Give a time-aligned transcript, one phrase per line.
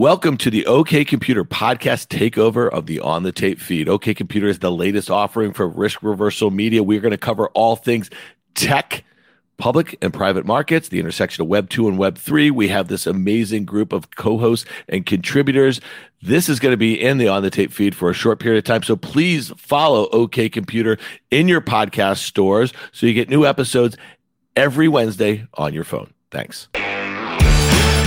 [0.00, 3.86] Welcome to the OK Computer podcast takeover of the On the Tape feed.
[3.86, 6.82] OK Computer is the latest offering for risk reversal media.
[6.82, 8.08] We're going to cover all things
[8.54, 9.04] tech,
[9.58, 12.50] public and private markets, the intersection of Web 2 and Web 3.
[12.50, 15.82] We have this amazing group of co hosts and contributors.
[16.22, 18.56] This is going to be in the On the Tape feed for a short period
[18.56, 18.82] of time.
[18.82, 20.96] So please follow OK Computer
[21.30, 23.98] in your podcast stores so you get new episodes
[24.56, 26.10] every Wednesday on your phone.
[26.30, 26.68] Thanks.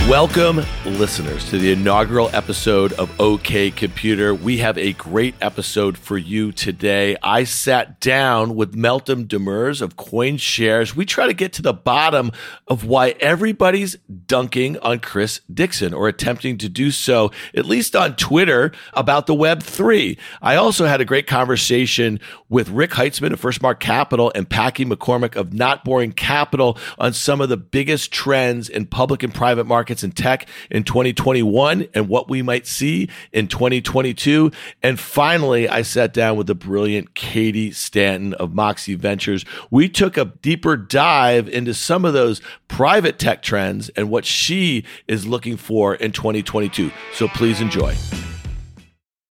[0.09, 4.35] Welcome, listeners, to the inaugural episode of OK Computer.
[4.35, 7.15] We have a great episode for you today.
[7.23, 10.93] I sat down with Meltem Demirors of CoinShares.
[10.93, 12.31] We try to get to the bottom
[12.67, 13.95] of why everybody's
[14.27, 19.33] dunking on Chris Dixon or attempting to do so, at least on Twitter, about the
[19.33, 20.17] Web3.
[20.41, 25.37] I also had a great conversation with Rick Heitzmann of Firstmark Capital and Packy McCormick
[25.37, 29.92] of Not Boring Capital on some of the biggest trends in public and private markets
[29.93, 34.51] markets and tech in 2021 and what we might see in 2022.
[34.81, 39.45] And finally, I sat down with the brilliant Katie Stanton of Moxie Ventures.
[39.69, 44.83] We took a deeper dive into some of those private tech trends and what she
[45.07, 46.91] is looking for in 2022.
[47.13, 47.95] So please enjoy.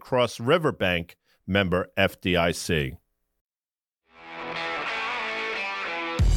[0.00, 2.96] Cross River Bank, member FDIC.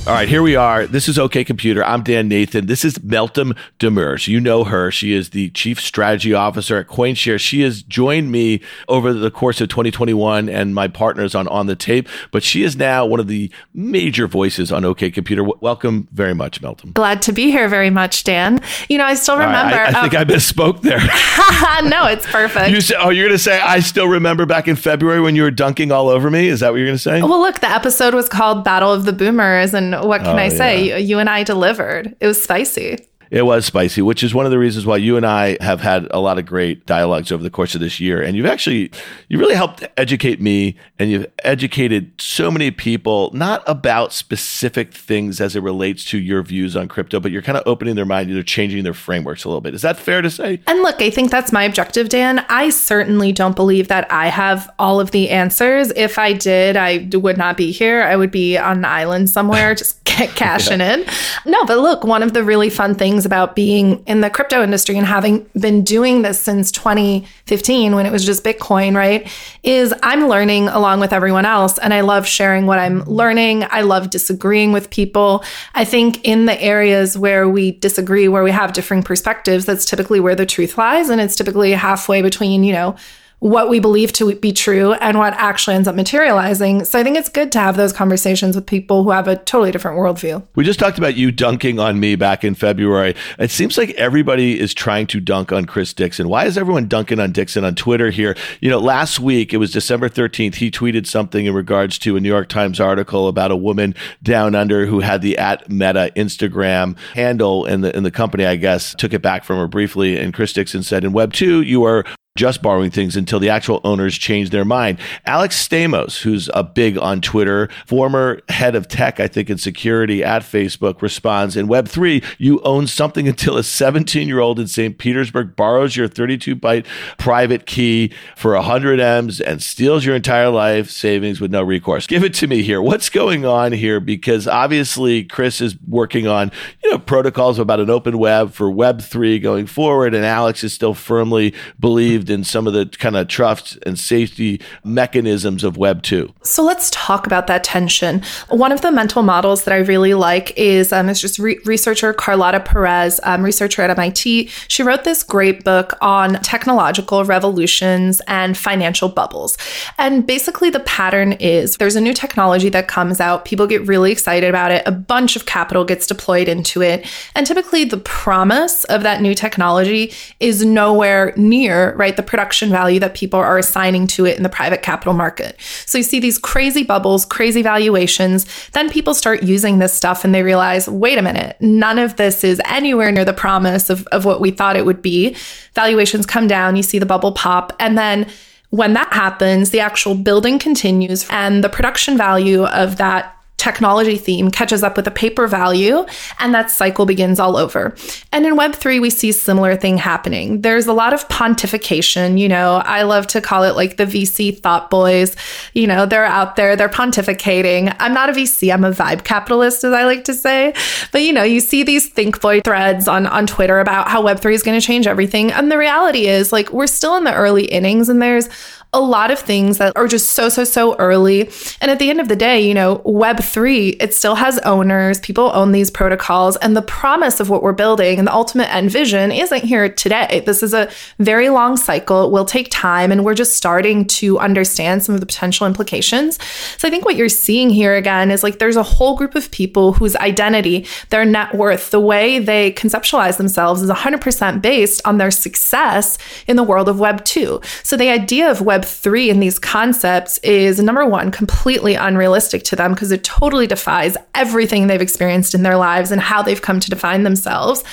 [0.05, 0.85] All right, here we are.
[0.85, 1.81] This is OK Computer.
[1.81, 2.65] I'm Dan Nathan.
[2.65, 4.27] This is Meltem Demirors.
[4.27, 4.91] You know her.
[4.91, 7.39] She is the Chief Strategy Officer at CoinShare.
[7.39, 8.59] She has joined me
[8.89, 12.75] over the course of 2021 and my partners on On the Tape, but she is
[12.75, 15.41] now one of the major voices on OK Computer.
[15.41, 16.93] W- welcome very much, Meltem.
[16.93, 18.59] Glad to be here very much, Dan.
[18.89, 19.77] You know, I still remember.
[19.77, 20.99] Right, I, I think uh, I misspoke there.
[21.89, 22.71] no, it's perfect.
[22.71, 25.43] You say, oh, you're going to say, I still remember back in February when you
[25.43, 26.49] were dunking all over me?
[26.49, 27.21] Is that what you're going to say?
[27.21, 30.49] Well, look, the episode was called Battle of the Boomers and what can oh, I
[30.49, 30.85] say?
[30.85, 30.97] Yeah.
[30.97, 32.15] You, you and I delivered.
[32.19, 33.07] It was spicy.
[33.33, 36.07] It was spicy, which is one of the reasons why you and I have had
[36.11, 38.21] a lot of great dialogues over the course of this year.
[38.21, 38.91] And you've actually,
[39.27, 45.41] you really helped educate me and you've educated so many people, not about specific things
[45.41, 48.29] as it relates to your views on crypto, but you're kind of opening their mind,
[48.29, 49.73] you're changing their frameworks a little bit.
[49.73, 50.59] Is that fair to say?
[50.67, 52.45] And look, I think that's my objective, Dan.
[52.49, 55.91] I certainly don't believe that I have all of the answers.
[55.95, 58.03] If I did, I would not be here.
[58.03, 60.97] I would be on an island somewhere, just cashing yeah.
[60.97, 61.05] in.
[61.45, 64.63] No, but look, one of the really fun things things about being in the crypto
[64.63, 69.29] industry and having been doing this since 2015 when it was just Bitcoin, right?
[69.63, 71.77] Is I'm learning along with everyone else.
[71.79, 73.65] And I love sharing what I'm learning.
[73.69, 75.43] I love disagreeing with people.
[75.73, 80.19] I think in the areas where we disagree, where we have differing perspectives, that's typically
[80.19, 81.09] where the truth lies.
[81.09, 82.95] And it's typically halfway between, you know,
[83.43, 86.85] what we believe to be true and what actually ends up materializing.
[86.85, 89.69] So I think it's good to have those conversations with people who have a totally
[89.69, 90.47] different worldview.
[90.55, 93.15] We just talked about you dunking on me back in February.
[93.37, 96.29] It seems like everybody is trying to dunk on Chris Dixon.
[96.29, 98.37] Why is everyone dunking on Dixon on Twitter here?
[98.61, 102.21] You know, last week, it was December 13th, he tweeted something in regards to a
[102.21, 103.93] New York Times article about a woman
[104.23, 108.55] down under who had the at Meta Instagram handle and the, and the company, I
[108.55, 110.17] guess, took it back from her briefly.
[110.17, 112.05] And Chris Dixon said, in Web 2, you are
[112.35, 114.97] just borrowing things until the actual owners change their mind.
[115.27, 120.23] Alex Stamos, who's a big on Twitter, former head of tech, I think, and security
[120.23, 124.97] at Facebook, responds in Web3, you own something until a 17 year old in St.
[124.97, 126.87] Petersburg borrows your 32 byte
[127.19, 132.07] private key for 100 M's and steals your entire life savings with no recourse.
[132.07, 132.81] Give it to me here.
[132.81, 133.99] What's going on here?
[133.99, 136.51] Because obviously, Chris is working on,
[136.83, 140.95] you know, protocols about an open web for Web3 going forward, and Alex is still
[140.95, 146.01] firmly believes believed in some of the kind of trust and safety mechanisms of Web
[146.03, 146.33] 2.
[146.43, 148.21] So let's talk about that tension.
[148.49, 152.13] One of the mental models that I really like is um, it's just re- researcher
[152.13, 154.49] Carlota Perez, um, researcher at MIT.
[154.67, 159.57] She wrote this great book on technological revolutions and financial bubbles.
[159.97, 164.11] And basically, the pattern is there's a new technology that comes out, people get really
[164.11, 167.05] excited about it, a bunch of capital gets deployed into it.
[167.35, 172.12] And typically, the promise of that new technology is nowhere near, right?
[172.13, 172.25] Right?
[172.25, 175.59] The production value that people are assigning to it in the private capital market.
[175.85, 178.45] So you see these crazy bubbles, crazy valuations.
[178.71, 182.43] Then people start using this stuff and they realize, wait a minute, none of this
[182.43, 185.35] is anywhere near the promise of, of what we thought it would be.
[185.73, 188.27] Valuations come down, you see the bubble pop, and then
[188.69, 194.51] when that happens, the actual building continues and the production value of that technology theme
[194.51, 196.05] catches up with a paper value
[196.39, 197.95] and that cycle begins all over.
[198.33, 200.59] And in Web3, we see similar thing happening.
[200.61, 202.37] There's a lot of pontification.
[202.37, 205.37] You know, I love to call it like the VC thought boys.
[205.73, 207.95] You know, they're out there, they're pontificating.
[207.99, 210.73] I'm not a VC, I'm a vibe capitalist, as I like to say.
[211.13, 214.53] But, you know, you see these think boy threads on, on Twitter about how Web3
[214.53, 215.53] is going to change everything.
[215.53, 218.49] And the reality is, like, we're still in the early innings and there's
[218.93, 221.49] a lot of things that are just so, so, so early.
[221.81, 225.51] And at the end of the day, you know, Web3, it still has owners, people
[225.53, 229.31] own these protocols, and the promise of what we're building and the ultimate end vision
[229.31, 230.43] isn't here today.
[230.45, 232.25] This is a very long cycle.
[232.25, 236.37] It will take time, and we're just starting to understand some of the potential implications.
[236.77, 239.49] So I think what you're seeing here again is like there's a whole group of
[239.51, 245.17] people whose identity, their net worth, the way they conceptualize themselves is 100% based on
[245.17, 246.17] their success
[246.47, 247.59] in the world of Web 2.
[247.83, 252.75] So the idea of Web Web3 and these concepts is number one, completely unrealistic to
[252.75, 256.79] them because it totally defies everything they've experienced in their lives and how they've come
[256.79, 257.83] to define themselves.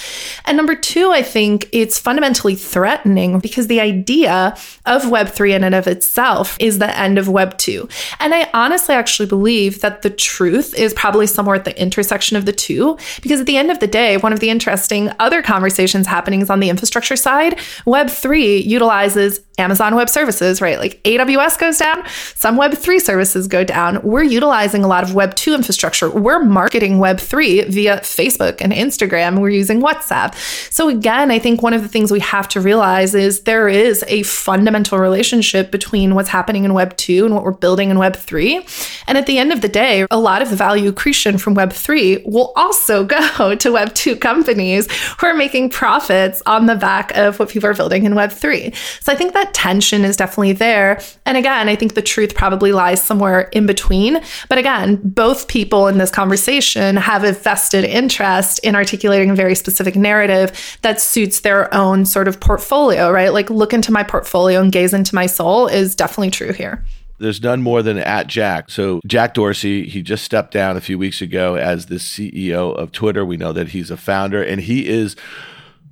[0.47, 4.57] And number two, I think it's fundamentally threatening because the idea
[4.87, 7.91] of Web3 in and of itself is the end of Web2.
[8.19, 12.47] And I honestly actually believe that the truth is probably somewhere at the intersection of
[12.47, 16.07] the two because at the end of the day, one of the interesting other conversations
[16.07, 17.57] happening is on the infrastructure side.
[17.87, 20.79] Web3 utilizes Amazon Web Services, right?
[20.79, 22.03] Like AWS goes down,
[22.35, 24.01] some Web3 services go down.
[24.03, 26.11] We're utilizing a lot of Web2 infrastructure.
[26.11, 29.41] We're marketing Web3 via Facebook and Instagram.
[29.41, 30.35] We're using WhatsApp.
[30.73, 34.05] So, again, I think one of the things we have to realize is there is
[34.09, 39.03] a fundamental relationship between what's happening in Web2 and what we're building in Web3.
[39.07, 42.27] And at the end of the day, a lot of the value accretion from Web3
[42.27, 47.51] will also go to Web2 companies who are making profits on the back of what
[47.51, 48.75] people are building in Web3.
[49.03, 51.01] So, I think that tension is definitely there.
[51.27, 54.21] And again, I think the truth probably lies somewhere in between.
[54.49, 59.55] But again, both people in this conversation have a vested interest in articulating a very
[59.55, 63.33] specific narrative that suits their own sort of portfolio, right?
[63.33, 66.85] Like, look into my portfolio and gaze into my soul is definitely true here
[67.21, 68.71] there's none more than at Jack.
[68.71, 72.93] So Jack Dorsey, he just stepped down a few weeks ago as the CEO of
[72.93, 73.25] Twitter.
[73.25, 75.17] We know that he's a founder and he is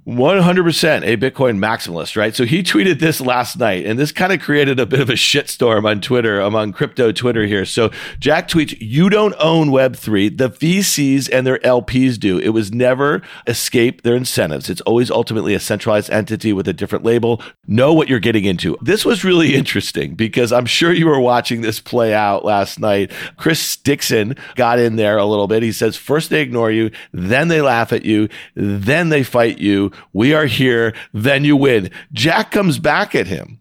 [0.09, 2.35] 100% a Bitcoin maximalist, right?
[2.35, 5.15] So he tweeted this last night, and this kind of created a bit of a
[5.15, 7.67] shitstorm on Twitter, among crypto Twitter here.
[7.67, 10.39] So Jack tweets, You don't own Web3.
[10.39, 12.39] The VCs and their LPs do.
[12.39, 14.71] It was never escape their incentives.
[14.71, 17.43] It's always ultimately a centralized entity with a different label.
[17.67, 18.79] Know what you're getting into.
[18.81, 23.13] This was really interesting because I'm sure you were watching this play out last night.
[23.37, 25.63] Chris Dixon got in there a little bit.
[25.63, 29.93] He says, First they ignore you, then they laugh at you, then they fight you
[30.13, 30.95] we are here.
[31.13, 31.91] Then you win.
[32.13, 33.61] Jack comes back at him.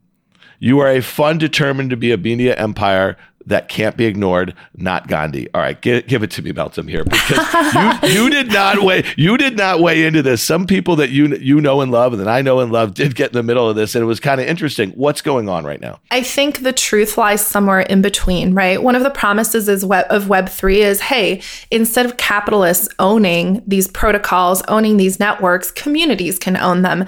[0.60, 5.08] You are a fun, determined to be a media empire that can't be ignored, not
[5.08, 5.48] Gandhi.
[5.54, 9.04] All right, give, give it to me, Meltem here, because you, you did not weigh
[9.18, 10.44] you did not weigh into this.
[10.44, 13.16] Some people that you you know and love, and that I know and love, did
[13.16, 14.92] get in the middle of this, and it was kind of interesting.
[14.92, 16.00] What's going on right now?
[16.12, 18.84] I think the truth lies somewhere in between, right?
[18.84, 21.42] One of the promises is web, of Web three is, hey,
[21.72, 27.06] instead of capitalists owning these protocols, owning these networks, communities can own them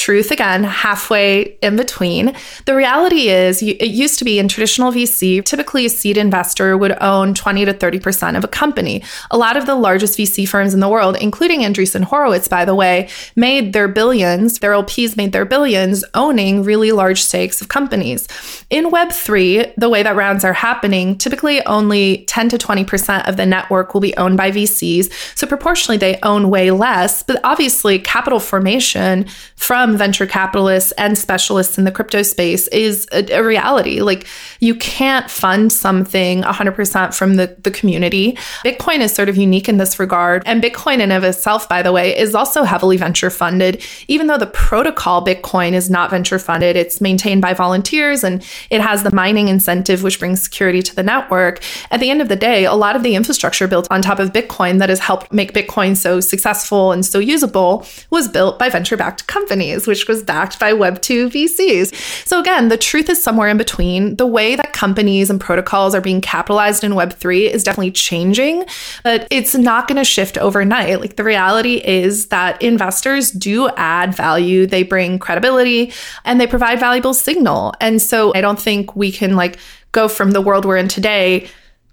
[0.00, 2.34] truth again, halfway in between.
[2.64, 6.96] The reality is, it used to be in traditional VC, typically a seed investor would
[7.02, 9.02] own 20 to 30% of a company.
[9.30, 12.74] A lot of the largest VC firms in the world, including Andreessen Horowitz, by the
[12.74, 18.26] way, made their billions, their LPs made their billions owning really large stakes of companies.
[18.70, 23.44] In Web3, the way that rounds are happening, typically only 10 to 20% of the
[23.44, 25.12] network will be owned by VCs.
[25.36, 27.22] So proportionally, they own way less.
[27.22, 29.26] But obviously, capital formation
[29.56, 34.00] from from venture capitalists and specialists in the crypto space is a, a reality.
[34.00, 34.24] Like
[34.60, 38.34] you can't fund something 100% from the, the community.
[38.64, 40.44] Bitcoin is sort of unique in this regard.
[40.46, 43.84] And Bitcoin in of itself, by the way, is also heavily venture funded.
[44.06, 48.80] Even though the protocol Bitcoin is not venture funded, it's maintained by volunteers and it
[48.80, 51.64] has the mining incentive, which brings security to the network.
[51.90, 54.32] At the end of the day, a lot of the infrastructure built on top of
[54.32, 58.96] Bitcoin that has helped make Bitcoin so successful and so usable was built by venture
[58.96, 62.26] backed companies companies, which was backed by Web2 VCs.
[62.26, 64.16] So again, the truth is somewhere in between.
[64.16, 68.64] The way that companies and protocols are being capitalized in Web3 is definitely changing,
[69.04, 71.00] but it's not going to shift overnight.
[71.00, 75.92] Like the reality is that investors do add value, they bring credibility,
[76.24, 77.74] and they provide valuable signal.
[77.80, 79.58] And so I don't think we can like
[79.92, 81.48] go from the world we're in today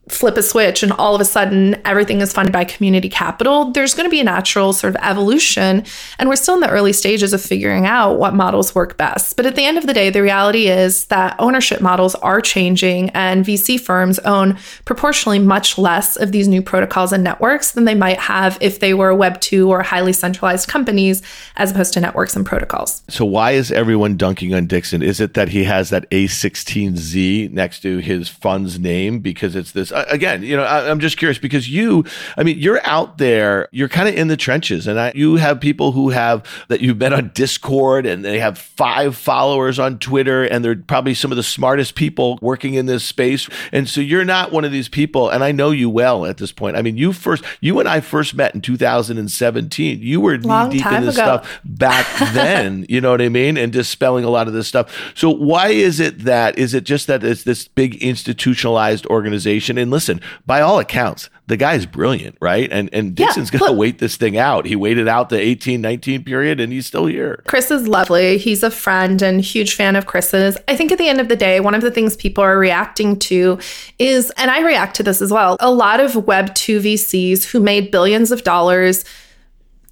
[0.09, 3.93] flip a switch and all of a sudden everything is funded by community capital, there's
[3.93, 5.83] going to be a natural sort of evolution.
[6.19, 9.35] And we're still in the early stages of figuring out what models work best.
[9.35, 13.09] But at the end of the day, the reality is that ownership models are changing
[13.11, 17.95] and VC firms own proportionally much less of these new protocols and networks than they
[17.95, 21.21] might have if they were Web 2 or highly centralized companies
[21.55, 23.03] as opposed to networks and protocols.
[23.09, 25.01] So, why is everyone dunking on Dixon?
[25.01, 29.91] Is it that he has that A16Z next to his fund's name because it's this?
[29.97, 32.05] Uh, again, you know, I, am just curious because you,
[32.37, 35.59] I mean, you're out there, you're kind of in the trenches, and I, you have
[35.59, 40.43] people who have that you've met on Discord, and they have five followers on Twitter,
[40.43, 43.49] and they're probably some of the smartest people working in this space.
[43.71, 46.51] And so you're not one of these people, and I know you well at this
[46.51, 46.77] point.
[46.77, 49.99] I mean, you first, you and I first met in 2017.
[49.99, 51.23] You were knee deep in this ago.
[51.23, 52.85] stuff back then.
[52.87, 53.57] you know what I mean?
[53.57, 54.95] And dispelling a lot of this stuff.
[55.15, 56.59] So why is it that?
[56.59, 59.79] Is it just that it's this big institutionalized organization?
[59.79, 62.69] And listen, by all accounts, the guy's brilliant, right?
[62.71, 64.65] And and Dixon's yeah, going to wait this thing out.
[64.65, 67.41] He waited out the 18, 19 period and he's still here.
[67.47, 68.37] Chris is lovely.
[68.37, 70.57] He's a friend and huge fan of Chris's.
[70.67, 73.17] I think at the end of the day, one of the things people are reacting
[73.19, 73.59] to
[73.97, 77.91] is, and I react to this as well, a lot of Web2 VCs who made
[77.91, 79.05] billions of dollars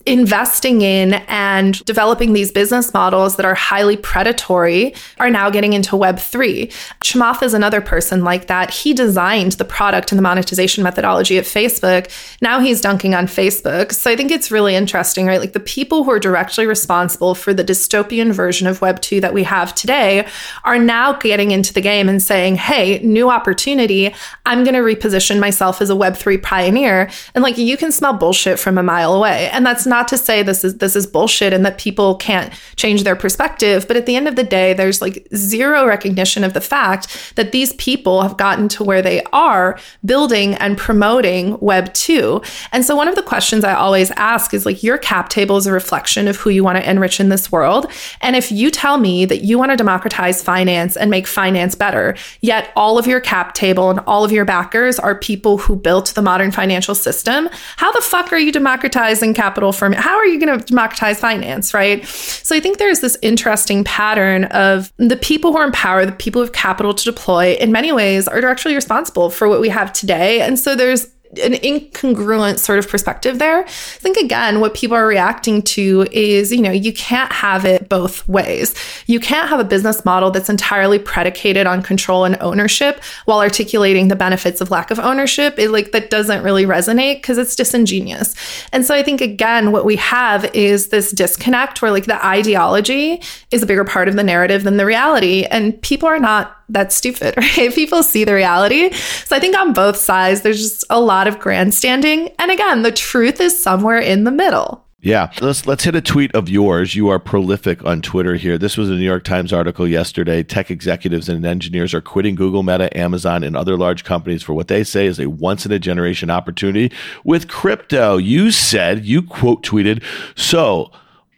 [0.05, 5.95] investing in and developing these business models that are highly predatory are now getting into
[5.95, 6.71] Web3.
[7.03, 8.69] Chamath is another person like that.
[8.69, 12.09] He designed the product and the monetization methodology at Facebook.
[12.39, 13.91] Now he's dunking on Facebook.
[13.91, 15.39] So I think it's really interesting, right?
[15.39, 19.43] Like the people who are directly responsible for the dystopian version of Web2 that we
[19.43, 20.27] have today
[20.63, 24.13] are now getting into the game and saying, hey, new opportunity.
[24.45, 27.09] I'm going to reposition myself as a Web3 pioneer.
[27.33, 29.50] And like you can smell bullshit from a mile away.
[29.51, 32.53] And that's not not to say this is this is bullshit and that people can't
[32.75, 36.53] change their perspective, but at the end of the day, there's like zero recognition of
[36.53, 41.93] the fact that these people have gotten to where they are building and promoting Web
[41.93, 42.41] 2.
[42.73, 45.65] And so one of the questions I always ask is like your cap table is
[45.65, 47.89] a reflection of who you want to enrich in this world.
[48.19, 52.17] And if you tell me that you want to democratize finance and make finance better,
[52.41, 56.07] yet all of your cap table and all of your backers are people who built
[56.15, 57.47] the modern financial system,
[57.77, 61.73] how the fuck are you democratizing capital for how are you going to democratize finance,
[61.73, 62.05] right?
[62.05, 66.11] So I think there's this interesting pattern of the people who are in power, the
[66.11, 69.69] people who have capital to deploy, in many ways are directly responsible for what we
[69.69, 70.41] have today.
[70.41, 71.07] And so there's
[71.44, 73.62] an incongruent sort of perspective there.
[73.62, 77.89] I think again, what people are reacting to is, you know, you can't have it
[77.89, 78.74] both ways.
[79.08, 84.08] You can't have a business model that's entirely predicated on control and ownership while articulating
[84.08, 85.60] the benefits of lack of ownership.
[85.60, 88.36] It like that doesn't really resonate because it's disingenuous.
[88.72, 93.22] And so I think again, what we have is this disconnect where like the ideology
[93.51, 95.44] is a bigger part of the narrative than the reality.
[95.46, 97.74] And people are not that stupid, right?
[97.74, 98.91] People see the reality.
[98.91, 102.29] So I think on both sides, there's just a lot of grandstanding.
[102.38, 104.86] And again, the truth is somewhere in the middle.
[105.01, 106.95] Yeah, let's let's hit a tweet of yours.
[106.95, 108.57] You are prolific on Twitter here.
[108.57, 110.41] This was a New York Times article yesterday.
[110.41, 114.67] Tech executives and engineers are quitting Google, Meta, Amazon, and other large companies for what
[114.67, 116.91] they say is a once in a generation opportunity
[117.24, 118.17] with crypto.
[118.17, 120.01] You said you quote tweeted,
[120.36, 120.89] "So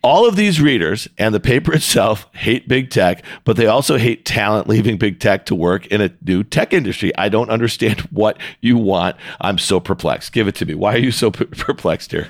[0.08, 4.24] all of these readers and the paper itself hate big tech, but they also hate
[4.24, 7.14] talent leaving big tech to work in a new tech industry.
[7.18, 9.18] I don't understand what you want.
[9.42, 10.32] I'm so perplexed.
[10.32, 10.76] Give it to me.
[10.76, 12.30] Why are you so perplexed here?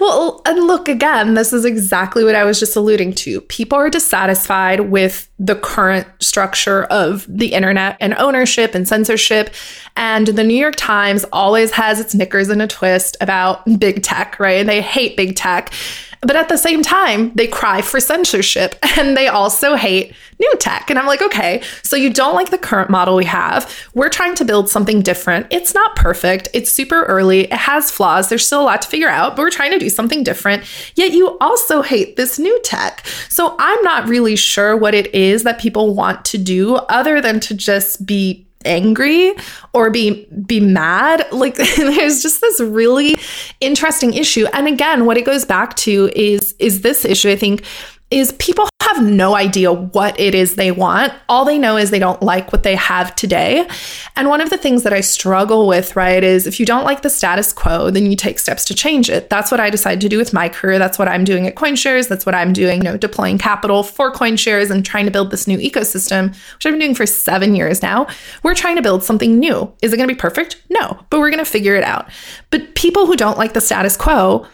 [0.00, 3.42] Well, and look again, this is exactly what I was just alluding to.
[3.42, 9.50] People are dissatisfied with the current structure of the internet and ownership and censorship.
[9.96, 14.40] And the New York Times always has its knickers in a twist about big tech,
[14.40, 14.60] right?
[14.60, 15.74] And they hate big tech.
[16.20, 20.90] But at the same time, they cry for censorship and they also hate new tech.
[20.90, 23.72] And I'm like, okay, so you don't like the current model we have.
[23.94, 25.46] We're trying to build something different.
[25.50, 28.28] It's not perfect, it's super early, it has flaws.
[28.28, 30.64] There's still a lot to figure out, but we're trying to do something different.
[30.94, 33.06] Yet you also hate this new tech.
[33.28, 37.40] So I'm not really sure what it is that people want to do other than
[37.40, 39.34] to just be angry
[39.72, 41.26] or be be mad.
[41.38, 43.18] Like there's just this really
[43.60, 44.46] interesting issue.
[44.52, 47.64] And again what it goes back to is is this issue i think
[48.10, 51.12] is people have no idea what it is they want.
[51.28, 53.68] All they know is they don't like what they have today.
[54.16, 57.02] And one of the things that I struggle with, right, is if you don't like
[57.02, 59.30] the status quo, then you take steps to change it.
[59.30, 60.78] That's what I decided to do with my career.
[60.78, 62.08] That's what I'm doing at CoinShares.
[62.08, 65.46] That's what I'm doing, you know, deploying capital for CoinShares and trying to build this
[65.46, 68.06] new ecosystem, which I've been doing for seven years now.
[68.42, 69.72] We're trying to build something new.
[69.82, 70.62] Is it going to be perfect?
[70.70, 72.08] No, but we're going to figure it out.
[72.50, 74.46] But people who don't like the status quo,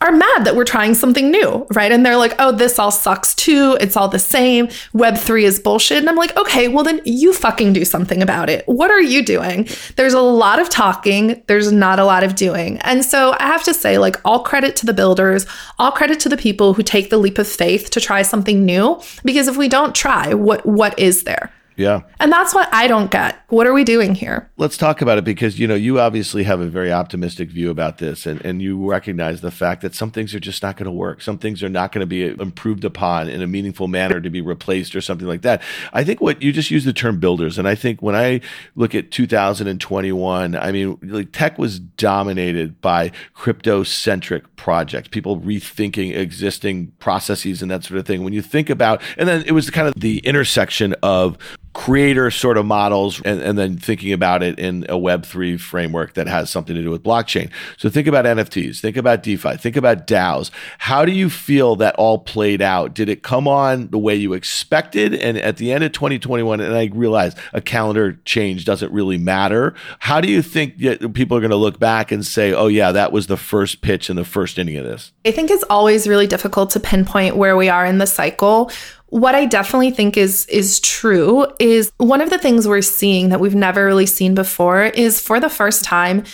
[0.00, 1.90] are mad that we're trying something new, right?
[1.90, 3.76] And they're like, oh, this all sucks too.
[3.80, 4.68] It's all the same.
[4.94, 5.98] Web3 is bullshit.
[5.98, 8.66] And I'm like, okay, well, then you fucking do something about it.
[8.66, 9.68] What are you doing?
[9.96, 12.78] There's a lot of talking, there's not a lot of doing.
[12.78, 15.46] And so I have to say, like, all credit to the builders,
[15.78, 19.00] all credit to the people who take the leap of faith to try something new.
[19.24, 21.52] Because if we don't try, what what is there?
[21.78, 22.02] Yeah.
[22.18, 23.40] And that's what I don't get.
[23.50, 24.50] What are we doing here?
[24.56, 27.98] Let's talk about it because, you know, you obviously have a very optimistic view about
[27.98, 30.90] this and, and you recognize the fact that some things are just not going to
[30.90, 31.22] work.
[31.22, 34.40] Some things are not going to be improved upon in a meaningful manner to be
[34.40, 35.62] replaced or something like that.
[35.92, 37.60] I think what you just used the term builders.
[37.60, 38.40] And I think when I
[38.74, 46.16] look at 2021, I mean, like tech was dominated by crypto centric projects, people rethinking
[46.16, 48.24] existing processes and that sort of thing.
[48.24, 51.38] When you think about, and then it was kind of the intersection of
[51.74, 56.26] creator sort of models and, and, then thinking about it in a web3 framework that
[56.26, 57.50] has something to do with blockchain.
[57.76, 60.50] So think about nfts think about defi think about daos.
[60.78, 62.94] How do you feel that all played out?
[62.94, 65.14] Did it come on the way you expected?
[65.14, 69.74] And at the end of 2021 and i realize a calendar change doesn't really matter
[69.98, 70.78] how do you think
[71.14, 74.10] people are going to look back and say oh yeah that was the first pitch
[74.10, 77.56] in the first inning of this i think it's always really difficult to pinpoint where
[77.56, 78.70] we are in the cycle
[79.10, 83.40] what I definitely think is is true is one of the things we're seeing that
[83.40, 86.24] we've never really seen before is for the first time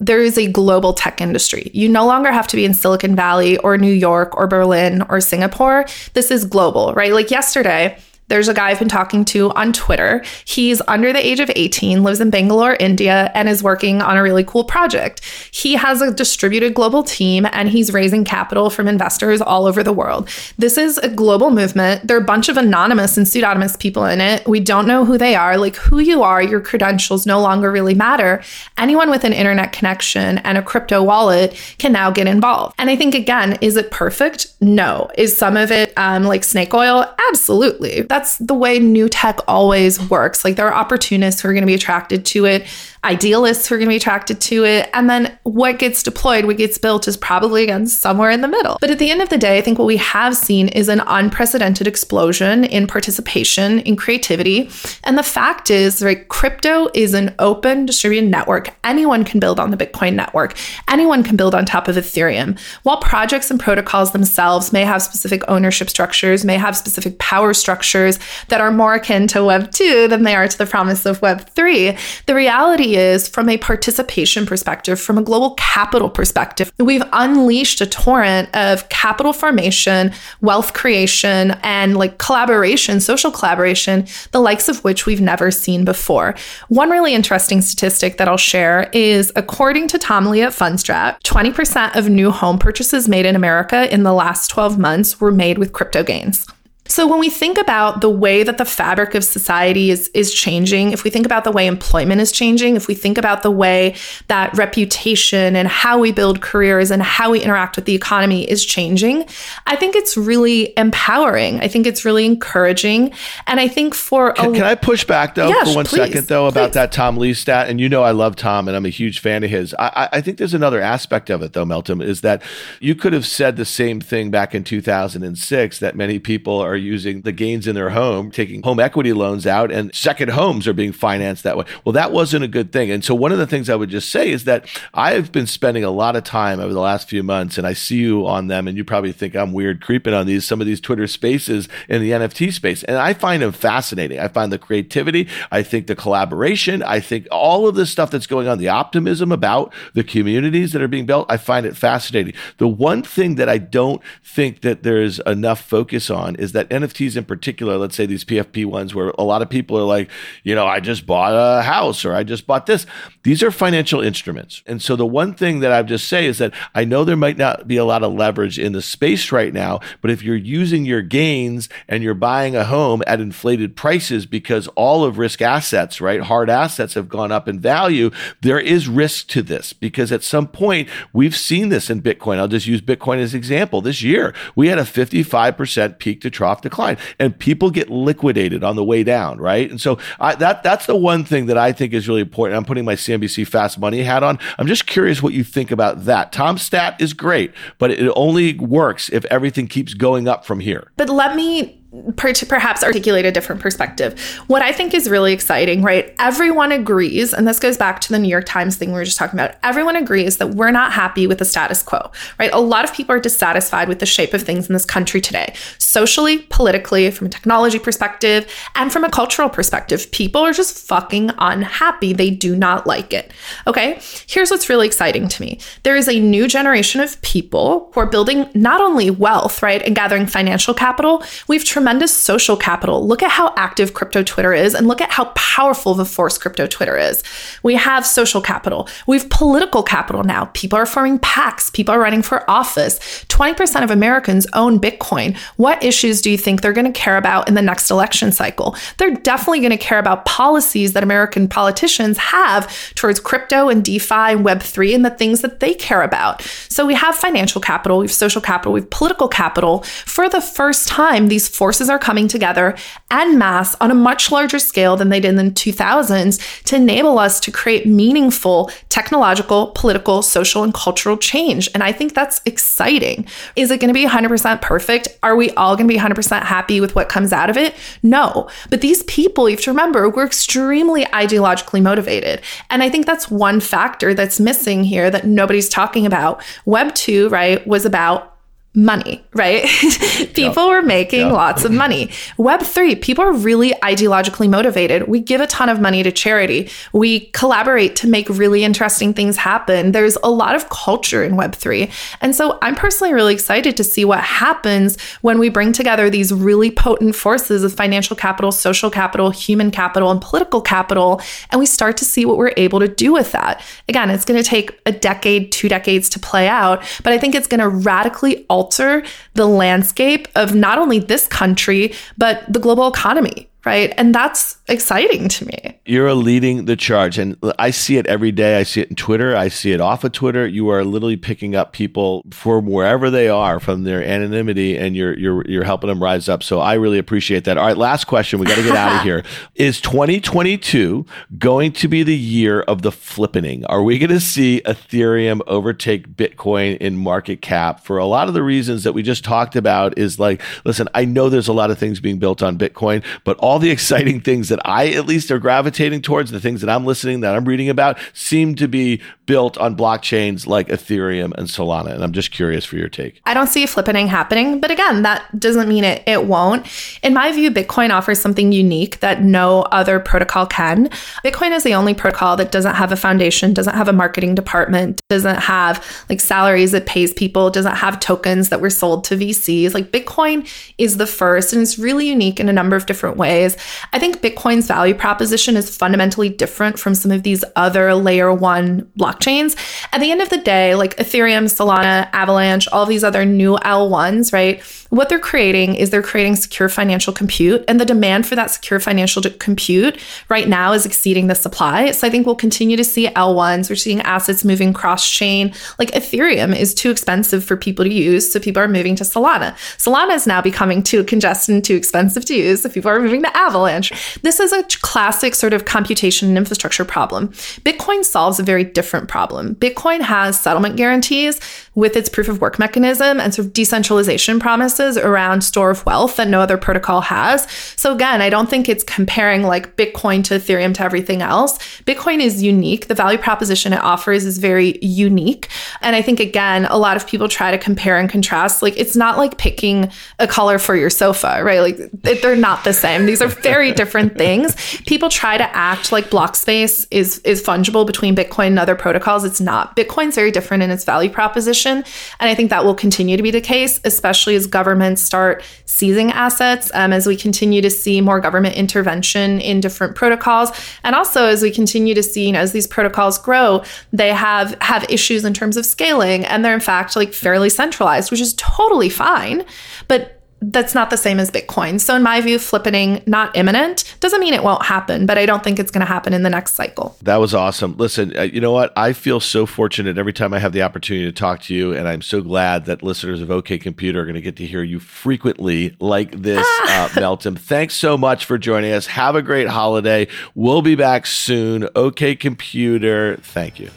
[0.00, 1.70] there is a global tech industry.
[1.72, 5.20] You no longer have to be in Silicon Valley or New York or Berlin or
[5.20, 5.86] Singapore.
[6.14, 7.12] This is global, right?
[7.12, 7.96] Like yesterday,
[8.32, 10.24] there's a guy I've been talking to on Twitter.
[10.46, 14.22] He's under the age of 18, lives in Bangalore, India, and is working on a
[14.22, 15.20] really cool project.
[15.52, 19.92] He has a distributed global team and he's raising capital from investors all over the
[19.92, 20.30] world.
[20.56, 22.08] This is a global movement.
[22.08, 24.48] There are a bunch of anonymous and pseudonymous people in it.
[24.48, 25.58] We don't know who they are.
[25.58, 28.42] Like who you are, your credentials no longer really matter.
[28.78, 32.76] Anyone with an internet connection and a crypto wallet can now get involved.
[32.78, 34.46] And I think, again, is it perfect?
[34.62, 35.10] No.
[35.18, 37.04] Is some of it um, like snake oil?
[37.28, 38.02] Absolutely.
[38.02, 40.44] That's that's the way new tech always works.
[40.44, 42.66] Like there are opportunists who are going to be attracted to it
[43.04, 44.88] idealists who are going to be attracted to it.
[44.94, 48.78] And then what gets deployed, what gets built is probably again somewhere in the middle.
[48.80, 51.02] But at the end of the day, I think what we have seen is an
[51.06, 54.70] unprecedented explosion in participation, in creativity.
[55.04, 58.70] And the fact is, right, crypto is an open distributed network.
[58.84, 60.56] Anyone can build on the Bitcoin network,
[60.88, 62.58] anyone can build on top of Ethereum.
[62.84, 68.18] While projects and protocols themselves may have specific ownership structures, may have specific power structures
[68.48, 71.48] that are more akin to Web 2 than they are to the promise of Web
[71.50, 77.80] 3, the reality is from a participation perspective, from a global capital perspective, we've unleashed
[77.80, 84.82] a torrent of capital formation, wealth creation, and like collaboration, social collaboration, the likes of
[84.84, 86.34] which we've never seen before.
[86.68, 91.96] One really interesting statistic that I'll share is according to Tom Lee at Fundstrat, 20%
[91.96, 95.72] of new home purchases made in America in the last 12 months were made with
[95.72, 96.46] crypto gains.
[96.92, 100.92] So when we think about the way that the fabric of society is is changing,
[100.92, 103.94] if we think about the way employment is changing, if we think about the way
[104.28, 108.62] that reputation and how we build careers and how we interact with the economy is
[108.62, 109.24] changing,
[109.66, 111.60] I think it's really empowering.
[111.60, 113.14] I think it's really encouraging.
[113.46, 116.26] And I think for Can, a, can I push back though for one please, second
[116.26, 116.74] though about please.
[116.74, 117.70] that Tom Lee stat?
[117.70, 119.74] And you know I love Tom and I'm a huge fan of his.
[119.78, 122.42] I, I think there's another aspect of it though, Meltem, is that
[122.80, 127.22] you could have said the same thing back in 2006 that many people are using
[127.22, 130.92] the gains in their home, taking home equity loans out, and second homes are being
[130.92, 131.64] financed that way.
[131.84, 132.90] Well, that wasn't a good thing.
[132.90, 135.84] And so, one of the things I would just say is that I've been spending
[135.84, 138.68] a lot of time over the last few months, and I see you on them,
[138.68, 142.02] and you probably think I'm weird creeping on these, some of these Twitter spaces in
[142.02, 142.82] the NFT space.
[142.84, 144.18] And I find them fascinating.
[144.18, 148.26] I find the creativity, I think the collaboration, I think all of this stuff that's
[148.26, 152.34] going on, the optimism about the communities that are being built, I find it fascinating.
[152.58, 157.16] The one thing that I don't think that there's enough focus on is that NFTs
[157.16, 160.10] in particular, let's say these PFP ones where a lot of people are like,
[160.42, 162.86] you know, I just bought a house or I just bought this.
[163.22, 164.62] These are financial instruments.
[164.66, 167.38] And so the one thing that I've just say is that I know there might
[167.38, 170.84] not be a lot of leverage in the space right now, but if you're using
[170.84, 176.00] your gains and you're buying a home at inflated prices because all of risk assets,
[176.00, 180.22] right, hard assets have gone up in value, there is risk to this because at
[180.22, 182.38] some point we've seen this in Bitcoin.
[182.38, 183.80] I'll just use Bitcoin as an example.
[183.80, 188.76] This year, we had a 55% peak to trough decline, and people get liquidated on
[188.76, 189.70] the way down, right?
[189.70, 192.56] And so I, that that's the one thing that I think is really important.
[192.56, 194.38] I'm putting my CNBC Fast Money hat on.
[194.58, 196.32] I'm just curious what you think about that.
[196.32, 200.90] Tom's stat is great, but it only works if everything keeps going up from here.
[200.96, 204.18] But let me perhaps articulate a different perspective.
[204.46, 206.14] What I think is really exciting, right?
[206.18, 209.18] Everyone agrees, and this goes back to the New York Times thing we were just
[209.18, 209.56] talking about.
[209.62, 212.50] Everyone agrees that we're not happy with the status quo, right?
[212.52, 215.54] A lot of people are dissatisfied with the shape of things in this country today,
[215.76, 220.10] socially, politically, from a technology perspective, and from a cultural perspective.
[220.12, 222.14] People are just fucking unhappy.
[222.14, 223.32] They do not like it.
[223.66, 224.00] Okay.
[224.26, 228.06] Here's what's really exciting to me there is a new generation of people who are
[228.06, 231.22] building not only wealth, right, and gathering financial capital.
[231.48, 233.04] We've tremendous social capital.
[233.04, 236.68] Look at how active crypto Twitter is and look at how powerful the force crypto
[236.68, 237.24] Twitter is.
[237.64, 238.88] We have social capital.
[239.08, 240.44] We have political capital now.
[240.54, 241.72] People are forming PACs.
[241.72, 243.00] People are running for office.
[243.24, 245.36] 20% of Americans own Bitcoin.
[245.56, 248.76] What issues do you think they're going to care about in the next election cycle?
[248.98, 254.14] They're definitely going to care about policies that American politicians have towards crypto and DeFi
[254.14, 256.42] and Web3 and the things that they care about.
[256.68, 259.82] So we have financial capital, we have social capital, we have political capital.
[259.82, 262.76] For the first time, these four forces are coming together
[263.10, 267.18] en masse on a much larger scale than they did in the 2000s to enable
[267.18, 271.70] us to create meaningful technological, political, social, and cultural change.
[271.72, 273.26] And I think that's exciting.
[273.56, 275.08] Is it going to be 100% perfect?
[275.22, 277.74] Are we all going to be 100% happy with what comes out of it?
[278.02, 278.50] No.
[278.68, 282.42] But these people, you have to remember, we're extremely ideologically motivated.
[282.68, 286.44] And I think that's one factor that's missing here that nobody's talking about.
[286.66, 288.31] Web 2, right, was about
[288.74, 289.62] money, right?
[290.34, 290.70] people yep.
[290.70, 291.32] were making yep.
[291.32, 292.06] lots of money.
[292.38, 295.08] Web3, people are really ideologically motivated.
[295.08, 296.70] We give a ton of money to charity.
[296.92, 299.92] We collaborate to make really interesting things happen.
[299.92, 301.90] There's a lot of culture in Web3.
[302.22, 306.32] And so I'm personally really excited to see what happens when we bring together these
[306.32, 311.20] really potent forces of financial capital, social capital, human capital, and political capital.
[311.50, 313.62] And we start to see what we're able to do with that.
[313.86, 317.34] Again, it's going to take a decade, two decades to play out, but I think
[317.34, 319.02] it's going to radically alter alter
[319.34, 323.92] the landscape of not only this country, but the global economy right?
[323.96, 325.80] And that's exciting to me.
[325.84, 327.18] You're leading the charge.
[327.18, 328.58] And I see it every day.
[328.58, 329.36] I see it in Twitter.
[329.36, 330.46] I see it off of Twitter.
[330.46, 335.16] You are literally picking up people from wherever they are from their anonymity and you're
[335.18, 336.42] you're you're helping them rise up.
[336.42, 337.58] So I really appreciate that.
[337.58, 338.38] All right, last question.
[338.38, 339.24] We got to get out of here.
[339.54, 341.06] Is 2022
[341.38, 343.64] going to be the year of the flippening?
[343.68, 348.34] Are we going to see Ethereum overtake Bitcoin in market cap for a lot of
[348.34, 351.70] the reasons that we just talked about is like, listen, I know there's a lot
[351.70, 355.04] of things being built on Bitcoin, but all all the exciting things that I at
[355.04, 358.66] least are gravitating towards, the things that I'm listening, that I'm reading about, seem to
[358.66, 361.92] be built on blockchains like Ethereum and Solana.
[361.92, 363.20] And I'm just curious for your take.
[363.26, 366.66] I don't see flippening happening, but again, that doesn't mean it it won't.
[367.02, 370.88] In my view, Bitcoin offers something unique that no other protocol can.
[371.22, 375.02] Bitcoin is the only protocol that doesn't have a foundation, doesn't have a marketing department,
[375.10, 379.74] doesn't have like salaries that pays people, doesn't have tokens that were sold to VCs.
[379.74, 383.41] Like Bitcoin is the first and it's really unique in a number of different ways
[383.42, 383.56] ways.
[383.92, 388.90] I think Bitcoin's value proposition is fundamentally different from some of these other layer one
[388.98, 389.56] blockchains.
[389.92, 394.32] At the end of the day, like Ethereum, Solana, Avalanche, all these other new L1s,
[394.32, 394.62] right?
[394.92, 398.78] What they're creating is they're creating secure financial compute, and the demand for that secure
[398.78, 401.92] financial compute right now is exceeding the supply.
[401.92, 403.70] So I think we'll continue to see L1s.
[403.70, 405.54] We're seeing assets moving cross chain.
[405.78, 409.54] Like Ethereum is too expensive for people to use, so people are moving to Solana.
[409.78, 413.22] Solana is now becoming too congested and too expensive to use, so people are moving
[413.22, 414.20] to Avalanche.
[414.20, 417.28] This is a classic sort of computation and infrastructure problem.
[417.64, 419.54] Bitcoin solves a very different problem.
[419.54, 421.40] Bitcoin has settlement guarantees
[421.74, 426.16] with its proof of work mechanism and sort of decentralization promises around store of wealth
[426.16, 427.50] that no other protocol has.
[427.76, 431.56] So again, I don't think it's comparing like Bitcoin to Ethereum to everything else.
[431.84, 432.88] Bitcoin is unique.
[432.88, 435.48] The value proposition it offers is very unique.
[435.80, 438.60] And I think again, a lot of people try to compare and contrast.
[438.60, 441.60] Like it's not like picking a color for your sofa, right?
[441.60, 443.06] Like they're not the same.
[443.06, 444.54] These are very different things.
[444.86, 449.24] People try to act like block space is is fungible between Bitcoin and other protocols.
[449.24, 449.74] It's not.
[449.74, 451.84] Bitcoin's very different in its value proposition and
[452.20, 456.70] I think that will continue to be the case, especially as governments start seizing assets,
[456.74, 460.50] um, as we continue to see more government intervention in different protocols.
[460.84, 464.56] And also as we continue to see, you know, as these protocols grow, they have
[464.60, 468.34] have issues in terms of scaling and they're in fact like fairly centralized, which is
[468.34, 469.44] totally fine.
[469.88, 471.80] But that's not the same as Bitcoin.
[471.80, 475.44] So, in my view, flippening not imminent doesn't mean it won't happen, but I don't
[475.44, 476.96] think it's going to happen in the next cycle.
[477.02, 477.76] That was awesome.
[477.76, 478.72] Listen, uh, you know what?
[478.76, 481.88] I feel so fortunate every time I have the opportunity to talk to you, and
[481.88, 484.80] I'm so glad that listeners of OK Computer are going to get to hear you
[484.80, 487.38] frequently like this, uh, Meltem.
[487.38, 488.86] Thanks so much for joining us.
[488.86, 490.08] Have a great holiday.
[490.34, 491.68] We'll be back soon.
[491.76, 493.70] OK Computer, thank you.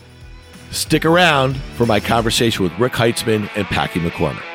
[0.71, 4.54] Stick around for my conversation with Rick Heitzmann and Packy McCormick.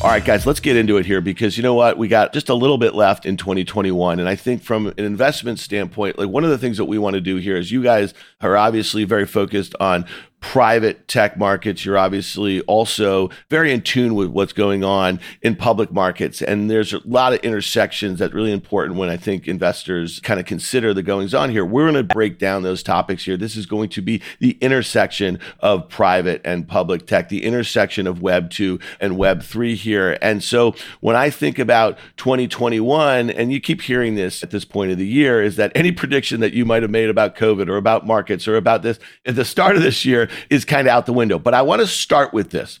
[0.00, 1.96] All right, guys, let's get into it here because you know what?
[1.96, 4.20] We got just a little bit left in 2021.
[4.20, 7.14] And I think from an investment standpoint, like one of the things that we want
[7.14, 10.04] to do here is you guys are obviously very focused on
[10.44, 11.86] private tech markets.
[11.86, 16.42] You're obviously also very in tune with what's going on in public markets.
[16.42, 20.44] And there's a lot of intersections that's really important when I think investors kind of
[20.44, 21.64] consider the goings on here.
[21.64, 23.38] We're going to break down those topics here.
[23.38, 28.20] This is going to be the intersection of private and public tech, the intersection of
[28.20, 30.18] Web 2 and Web 3 here.
[30.20, 34.92] And so when I think about 2021, and you keep hearing this at this point
[34.92, 37.78] of the year, is that any prediction that you might have made about COVID or
[37.78, 41.06] about markets or about this at the start of this year is kind of out
[41.06, 41.38] the window.
[41.38, 42.80] But I want to start with this.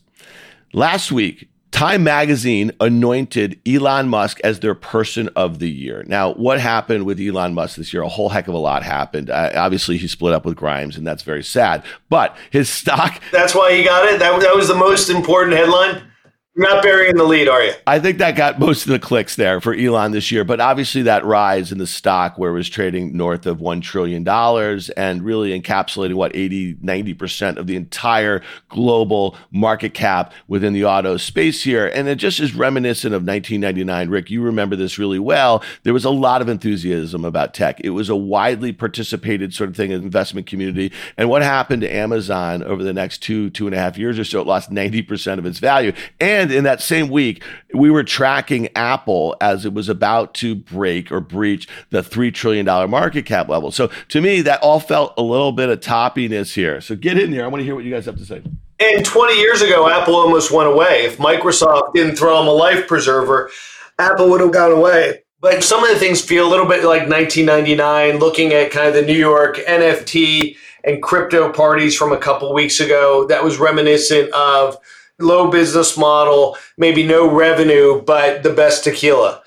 [0.72, 6.04] Last week, Time Magazine anointed Elon Musk as their person of the year.
[6.06, 8.02] Now, what happened with Elon Musk this year?
[8.02, 9.28] A whole heck of a lot happened.
[9.28, 11.82] Uh, obviously, he split up with Grimes, and that's very sad.
[12.08, 13.20] But his stock.
[13.32, 14.20] That's why he got it.
[14.20, 16.02] That, that was the most important headline.
[16.56, 17.72] You're not burying the lead, are you?
[17.84, 20.44] I think that got most of the clicks there for Elon this year.
[20.44, 24.26] But obviously, that rise in the stock where it was trading north of $1 trillion
[24.96, 31.16] and really encapsulating what 80, 90% of the entire global market cap within the auto
[31.16, 31.88] space here.
[31.88, 34.08] And it just is reminiscent of 1999.
[34.08, 35.60] Rick, you remember this really well.
[35.82, 39.76] There was a lot of enthusiasm about tech, it was a widely participated sort of
[39.76, 40.92] thing in the investment community.
[41.16, 44.24] And what happened to Amazon over the next two, two and a half years or
[44.24, 44.40] so?
[44.40, 45.92] It lost 90% of its value.
[46.20, 50.54] And and in that same week, we were tracking Apple as it was about to
[50.54, 53.70] break or breach the $3 trillion market cap level.
[53.70, 56.80] So to me, that all felt a little bit of toppiness here.
[56.80, 57.44] So get in there.
[57.44, 58.42] I want to hear what you guys have to say.
[58.80, 61.04] And 20 years ago, Apple almost went away.
[61.04, 63.50] If Microsoft didn't throw them a life preserver,
[63.98, 65.22] Apple would have gone away.
[65.40, 68.94] But some of the things feel a little bit like 1999, looking at kind of
[68.94, 73.26] the New York NFT and crypto parties from a couple weeks ago.
[73.28, 74.76] That was reminiscent of
[75.18, 79.42] low business model, maybe no revenue, but the best tequila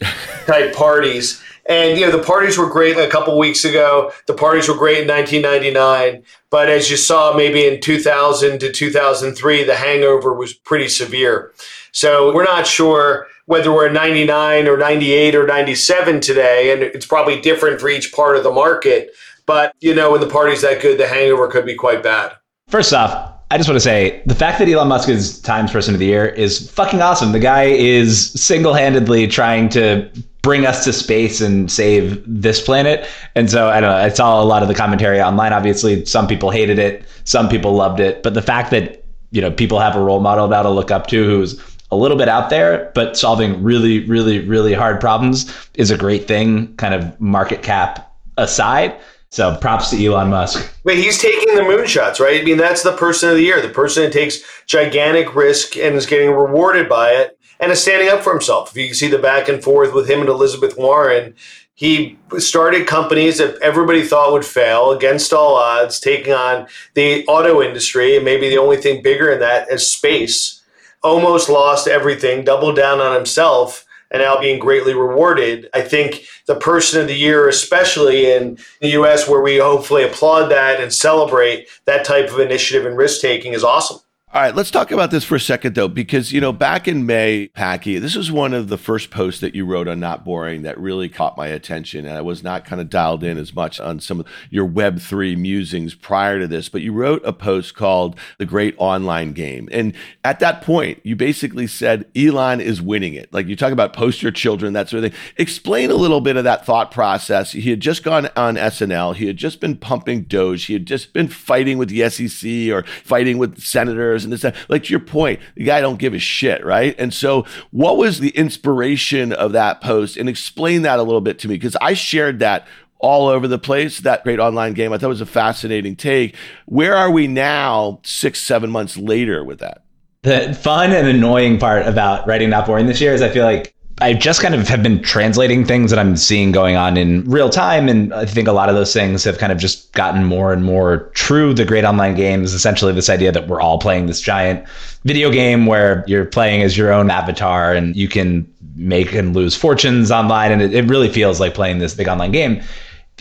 [0.46, 1.42] type parties.
[1.68, 4.12] And you know the parties were great a couple weeks ago.
[4.26, 9.64] The parties were great in 1999, but as you saw, maybe in 2000 to 2003,
[9.64, 11.52] the hangover was pretty severe.
[11.92, 17.40] So we're not sure whether we're 99 or 98 or 97 today, and it's probably
[17.40, 19.10] different for each part of the market.
[19.46, 22.32] But you know, when the party's that good, the hangover could be quite bad.
[22.68, 25.92] First off, I just want to say the fact that Elon Musk is Times Person
[25.92, 27.32] of the Year is fucking awesome.
[27.32, 30.10] The guy is single handedly trying to
[30.40, 33.06] bring us to space and save this planet.
[33.34, 33.96] And so I don't know.
[33.96, 35.52] I saw a lot of the commentary online.
[35.52, 38.22] Obviously, some people hated it, some people loved it.
[38.22, 41.08] But the fact that you know people have a role model now to look up
[41.08, 41.60] to who's
[41.90, 46.26] a little bit out there, but solving really, really, really hard problems is a great
[46.26, 46.74] thing.
[46.76, 48.98] Kind of market cap aside.
[49.32, 50.70] So props to Elon Musk.
[50.84, 52.42] Wait, he's taking the moonshots, right?
[52.42, 55.94] I mean, that's the person of the year, the person that takes gigantic risk and
[55.94, 58.72] is getting rewarded by it and is standing up for himself.
[58.72, 61.34] If you see the back and forth with him and Elizabeth Warren,
[61.72, 67.62] he started companies that everybody thought would fail against all odds, taking on the auto
[67.62, 70.62] industry, and maybe the only thing bigger in that is space.
[71.02, 75.68] Almost lost everything, doubled down on himself and now being greatly rewarded.
[75.74, 80.48] I think the person of the year, especially in the US, where we hopefully applaud
[80.48, 83.98] that and celebrate that type of initiative and risk taking, is awesome.
[84.34, 87.04] All right, let's talk about this for a second, though, because, you know, back in
[87.04, 90.62] May, Packy, this was one of the first posts that you wrote on Not Boring
[90.62, 92.06] that really caught my attention.
[92.06, 95.36] And I was not kind of dialed in as much on some of your Web3
[95.36, 99.68] musings prior to this, but you wrote a post called The Great Online Game.
[99.70, 99.92] And
[100.24, 103.30] at that point, you basically said Elon is winning it.
[103.34, 105.20] Like you talk about post your children, that sort of thing.
[105.36, 107.52] Explain a little bit of that thought process.
[107.52, 111.12] He had just gone on SNL, he had just been pumping Doge, he had just
[111.12, 114.56] been fighting with the SEC or fighting with senators and this, that.
[114.68, 116.94] like to your point, the guy don't give a shit, right?
[116.98, 120.16] And so, what was the inspiration of that post?
[120.16, 122.66] And explain that a little bit to me because I shared that
[122.98, 124.00] all over the place.
[124.00, 126.34] That great online game, I thought was a fascinating take.
[126.66, 129.84] Where are we now, six, seven months later, with that?
[130.22, 133.74] The fun and annoying part about writing Not Boring this year is I feel like
[134.02, 137.48] I just kind of have been translating things that I'm seeing going on in real
[137.48, 137.88] time.
[137.88, 140.64] And I think a lot of those things have kind of just gotten more and
[140.64, 141.54] more true.
[141.54, 144.68] The great online game is essentially this idea that we're all playing this giant
[145.04, 149.54] video game where you're playing as your own avatar and you can make and lose
[149.54, 150.50] fortunes online.
[150.50, 152.60] And it, it really feels like playing this big online game.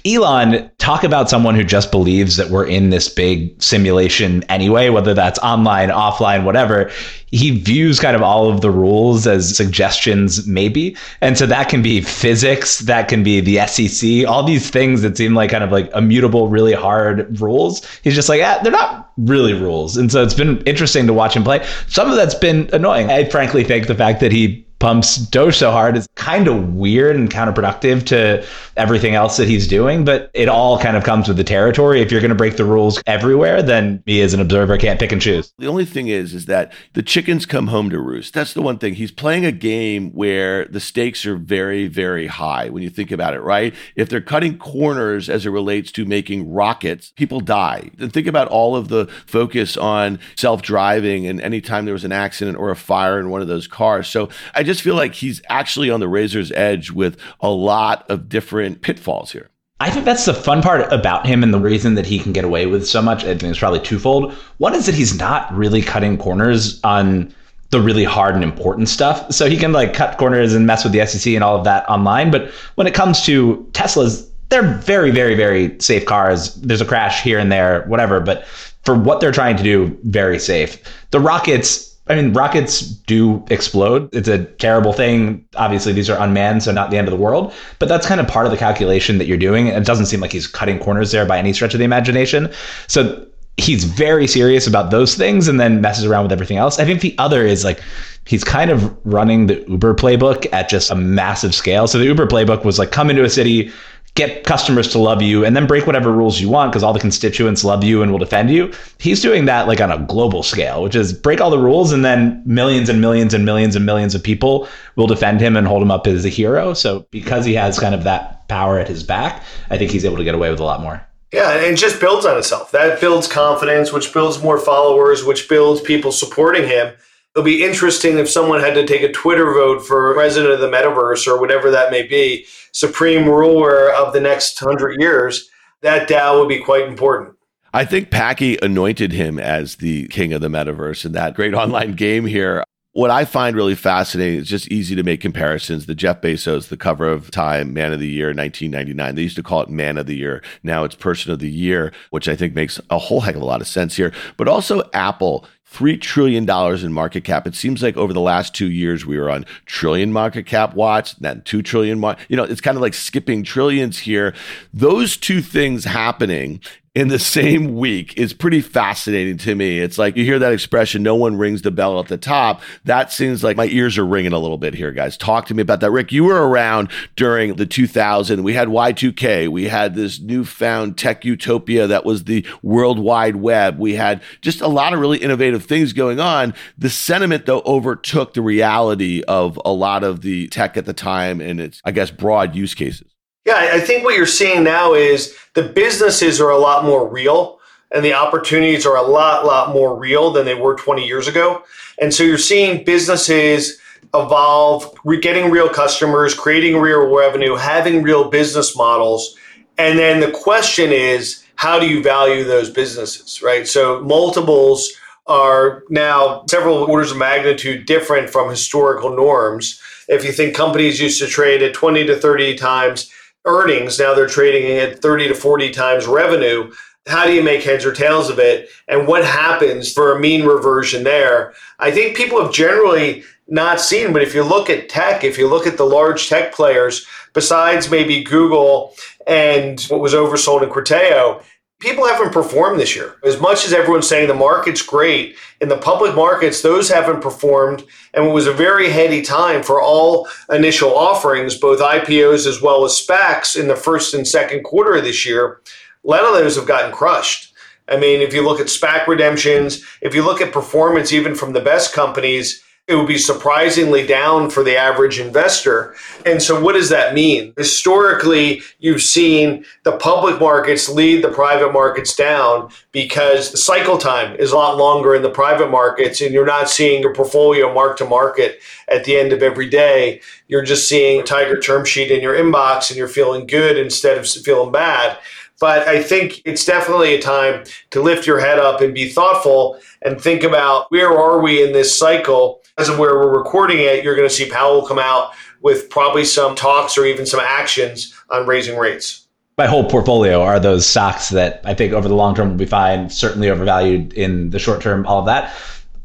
[0.05, 5.13] Elon, talk about someone who just believes that we're in this big simulation anyway, whether
[5.13, 6.91] that's online, offline, whatever.
[7.27, 10.97] He views kind of all of the rules as suggestions, maybe.
[11.21, 15.17] And so that can be physics, that can be the SEC, all these things that
[15.17, 17.85] seem like kind of like immutable, really hard rules.
[18.01, 19.97] He's just like, ah, they're not really rules.
[19.97, 21.65] And so it's been interesting to watch him play.
[21.87, 23.11] Some of that's been annoying.
[23.11, 27.15] I frankly think the fact that he pumps Doge so hard is kind of weird
[27.15, 30.03] and counterproductive to everything else that he's doing.
[30.03, 32.01] But it all kind of comes with the territory.
[32.01, 35.11] If you're going to break the rules everywhere, then me as an observer can't pick
[35.11, 35.53] and choose.
[35.59, 38.33] The only thing is, is that the chickens come home to roost.
[38.33, 38.95] That's the one thing.
[38.95, 43.35] He's playing a game where the stakes are very, very high when you think about
[43.35, 43.73] it, right?
[43.95, 47.91] If they're cutting corners as it relates to making rockets, people die.
[47.99, 52.11] And think about all of the focus on self driving and anytime there was an
[52.11, 54.07] accident or a fire in one of those cars.
[54.07, 58.09] So I just just feel like he's actually on the razor's edge with a lot
[58.09, 59.49] of different pitfalls here.
[59.81, 62.45] I think that's the fun part about him and the reason that he can get
[62.45, 63.23] away with so much.
[63.23, 64.33] I think it's probably twofold.
[64.59, 67.33] One is that he's not really cutting corners on
[67.71, 69.31] the really hard and important stuff.
[69.33, 71.89] So he can like cut corners and mess with the SEC and all of that
[71.89, 72.29] online.
[72.29, 76.53] But when it comes to Teslas, they're very, very, very safe cars.
[76.55, 78.19] There's a crash here and there, whatever.
[78.19, 78.45] But
[78.83, 80.77] for what they're trying to do, very safe.
[81.09, 84.13] The rockets I mean, rockets do explode.
[84.13, 85.45] It's a terrible thing.
[85.55, 87.53] Obviously, these are unmanned, so not the end of the world.
[87.79, 89.67] But that's kind of part of the calculation that you're doing.
[89.67, 92.51] It doesn't seem like he's cutting corners there by any stretch of the imagination.
[92.87, 93.25] So
[93.57, 96.79] he's very serious about those things and then messes around with everything else.
[96.79, 97.81] I think the other is like
[98.25, 101.87] he's kind of running the Uber playbook at just a massive scale.
[101.87, 103.71] So the Uber playbook was like come into a city,
[104.15, 106.99] get customers to love you and then break whatever rules you want because all the
[106.99, 108.71] constituents love you and will defend you.
[108.99, 112.03] He's doing that like on a global scale, which is break all the rules and
[112.03, 115.81] then millions and millions and millions and millions of people will defend him and hold
[115.81, 116.73] him up as a hero.
[116.73, 120.17] So because he has kind of that power at his back, I think he's able
[120.17, 121.01] to get away with a lot more.
[121.31, 122.71] Yeah, and it just builds on itself.
[122.71, 126.93] That builds confidence, which builds more followers, which builds people supporting him.
[127.33, 130.69] It'll be interesting if someone had to take a Twitter vote for president of the
[130.69, 135.49] metaverse or whatever that may be, supreme ruler of the next hundred years.
[135.81, 137.35] That DAO would be quite important.
[137.73, 141.93] I think Packy anointed him as the king of the metaverse in that great online
[141.93, 142.65] game here.
[142.93, 145.85] What I find really fascinating is just easy to make comparisons.
[145.85, 149.15] The Jeff Bezos, the cover of Time, Man of the Year, 1999.
[149.15, 150.43] They used to call it Man of the Year.
[150.61, 153.45] Now it's Person of the Year, which I think makes a whole heck of a
[153.45, 154.11] lot of sense here.
[154.35, 155.45] But also Apple.
[155.73, 157.47] $3 trillion in market cap.
[157.47, 161.15] It seems like over the last two years, we were on trillion market cap watch,
[161.17, 162.03] then 2 trillion.
[162.27, 164.33] You know, it's kind of like skipping trillions here.
[164.73, 166.61] Those two things happening
[166.93, 169.79] in the same week is pretty fascinating to me.
[169.79, 172.61] It's like you hear that expression, no one rings the bell at the top.
[172.83, 175.15] That seems like my ears are ringing a little bit here, guys.
[175.15, 175.91] Talk to me about that.
[175.91, 178.43] Rick, you were around during the 2000.
[178.43, 179.47] We had Y2K.
[179.47, 183.79] We had this newfound tech utopia that was the World Wide Web.
[183.79, 186.53] We had just a lot of really innovative things going on.
[186.77, 191.39] The sentiment, though, overtook the reality of a lot of the tech at the time
[191.39, 193.10] and its, I guess, broad use cases.
[193.45, 197.59] Yeah, I think what you're seeing now is the businesses are a lot more real
[197.93, 201.63] and the opportunities are a lot, lot more real than they were 20 years ago.
[201.99, 203.79] And so you're seeing businesses
[204.13, 209.35] evolve, getting real customers, creating real revenue, having real business models.
[209.77, 213.67] And then the question is, how do you value those businesses, right?
[213.67, 214.91] So multiples
[215.27, 219.81] are now several orders of magnitude different from historical norms.
[220.07, 223.11] If you think companies used to trade at 20 to 30 times
[223.45, 223.99] earnings.
[223.99, 226.71] Now they're trading at 30 to 40 times revenue.
[227.07, 228.69] How do you make heads or tails of it?
[228.87, 231.53] And what happens for a mean reversion there?
[231.79, 235.47] I think people have generally not seen, but if you look at tech, if you
[235.47, 238.93] look at the large tech players, besides maybe Google
[239.25, 241.43] and what was oversold in Criteo,
[241.81, 243.15] people haven't performed this year.
[243.23, 247.83] As much as everyone's saying the market's great, in the public markets, those haven't performed.
[248.13, 252.85] And it was a very heady time for all initial offerings, both IPOs as well
[252.85, 255.61] as SPACs in the first and second quarter of this year.
[256.05, 257.53] A lot of those have gotten crushed.
[257.87, 261.53] I mean, if you look at SPAC redemptions, if you look at performance even from
[261.53, 265.95] the best companies, it would be surprisingly down for the average investor.
[266.25, 267.53] And so, what does that mean?
[267.55, 274.35] Historically, you've seen the public markets lead the private markets down because the cycle time
[274.37, 277.97] is a lot longer in the private markets, and you're not seeing your portfolio mark
[277.97, 280.19] to market at the end of every day.
[280.47, 284.17] You're just seeing a Tiger term sheet in your inbox, and you're feeling good instead
[284.17, 285.17] of feeling bad.
[285.61, 289.79] But I think it's definitely a time to lift your head up and be thoughtful
[290.01, 292.60] and think about where are we in this cycle.
[292.81, 296.25] As of where we're recording it, you're going to see Powell come out with probably
[296.25, 299.27] some talks or even some actions on raising rates.
[299.59, 302.65] My whole portfolio are those stocks that I think over the long term will be
[302.65, 305.55] fine, certainly overvalued in the short term, all of that.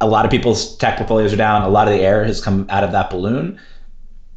[0.03, 1.63] A lot of people's tech portfolios are down.
[1.63, 3.59] A lot of the air has come out of that balloon.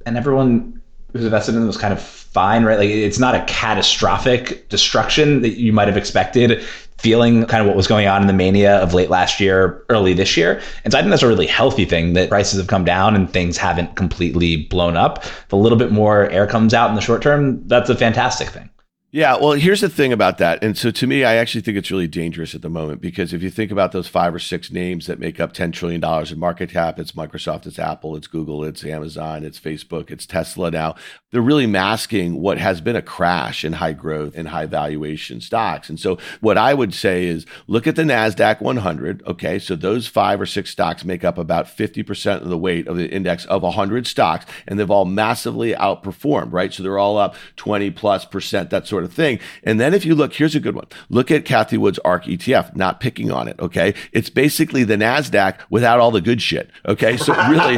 [0.05, 0.81] And everyone
[1.11, 2.79] who's invested in them was kind of fine, right?
[2.79, 6.63] Like it's not a catastrophic destruction that you might have expected,
[6.99, 10.13] feeling kind of what was going on in the mania of late last year, early
[10.13, 10.61] this year.
[10.83, 13.31] And so I think that's a really healthy thing that prices have come down and
[13.31, 15.23] things haven't completely blown up.
[15.23, 18.49] If a little bit more air comes out in the short term, that's a fantastic
[18.49, 18.69] thing.
[19.11, 20.63] Yeah, well, here's the thing about that.
[20.63, 23.41] And so to me, I actually think it's really dangerous at the moment because if
[23.41, 26.69] you think about those five or six names that make up $10 trillion in market
[26.69, 30.93] cap, it's Microsoft, it's Apple, it's Google, it's Amazon, it's Facebook, it's Tesla now.
[31.31, 35.89] They're really masking what has been a crash in high growth and high valuation stocks.
[35.89, 39.23] And so what I would say is look at the NASDAQ 100.
[39.25, 39.57] Okay.
[39.57, 43.09] So those five or six stocks make up about 50% of the weight of the
[43.09, 46.71] index of 100 stocks, and they've all massively outperformed, right?
[46.71, 49.39] So they're all up 20 plus percent, that sort sort of thing.
[49.63, 50.87] And then if you look, here's a good one.
[51.09, 53.57] Look at Cathie Wood's ARK ETF, not picking on it.
[53.59, 53.93] Okay.
[54.11, 56.69] It's basically the NASDAQ without all the good shit.
[56.85, 57.15] Okay.
[57.15, 57.77] So really,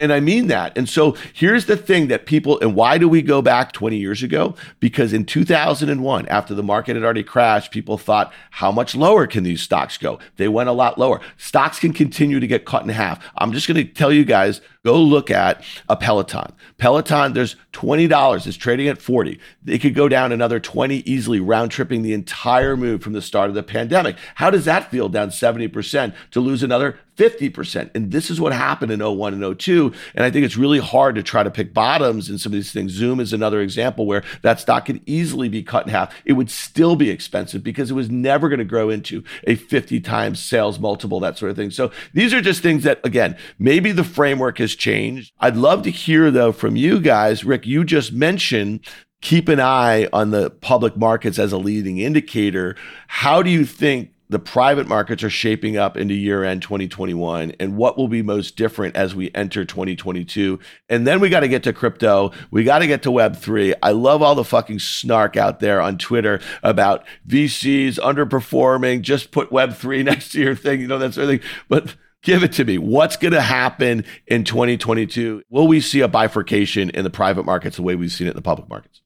[0.00, 0.76] and I mean that.
[0.78, 4.22] And so here's the thing that people, and why do we go back 20 years
[4.22, 4.54] ago?
[4.78, 9.42] Because in 2001, after the market had already crashed, people thought, how much lower can
[9.42, 10.20] these stocks go?
[10.36, 11.20] They went a lot lower.
[11.36, 13.24] Stocks can continue to get cut in half.
[13.38, 16.52] I'm just going to tell you guys Go look at a Peloton.
[16.76, 18.46] Peloton, there's $20.
[18.46, 19.38] It's trading at 40.
[19.66, 23.48] It could go down another 20 easily, round tripping the entire move from the start
[23.48, 24.16] of the pandemic.
[24.34, 27.90] How does that feel down 70% to lose another 50%.
[27.94, 29.92] And this is what happened in 01 and 02.
[30.14, 32.72] And I think it's really hard to try to pick bottoms in some of these
[32.72, 32.92] things.
[32.92, 36.14] Zoom is another example where that stock could easily be cut in half.
[36.24, 40.00] It would still be expensive because it was never going to grow into a 50
[40.00, 41.70] times sales multiple, that sort of thing.
[41.70, 45.32] So these are just things that, again, maybe the framework has changed.
[45.40, 47.44] I'd love to hear, though, from you guys.
[47.44, 48.80] Rick, you just mentioned
[49.20, 52.76] keep an eye on the public markets as a leading indicator.
[53.08, 57.76] How do you think the private markets are shaping up into year end 2021 and
[57.76, 60.58] what will be most different as we enter 2022.
[60.88, 62.32] And then we got to get to crypto.
[62.50, 63.74] We got to get to Web3.
[63.82, 69.02] I love all the fucking snark out there on Twitter about VCs underperforming.
[69.02, 71.50] Just put Web3 next to your thing, you know, that sort of thing.
[71.68, 71.94] But
[72.24, 72.78] give it to me.
[72.78, 75.42] What's going to happen in 2022?
[75.48, 78.36] Will we see a bifurcation in the private markets the way we've seen it in
[78.36, 79.02] the public markets?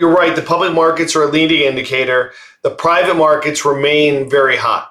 [0.00, 0.34] You're right.
[0.34, 2.32] The public markets are a leading indicator.
[2.62, 4.88] The private markets remain very hot.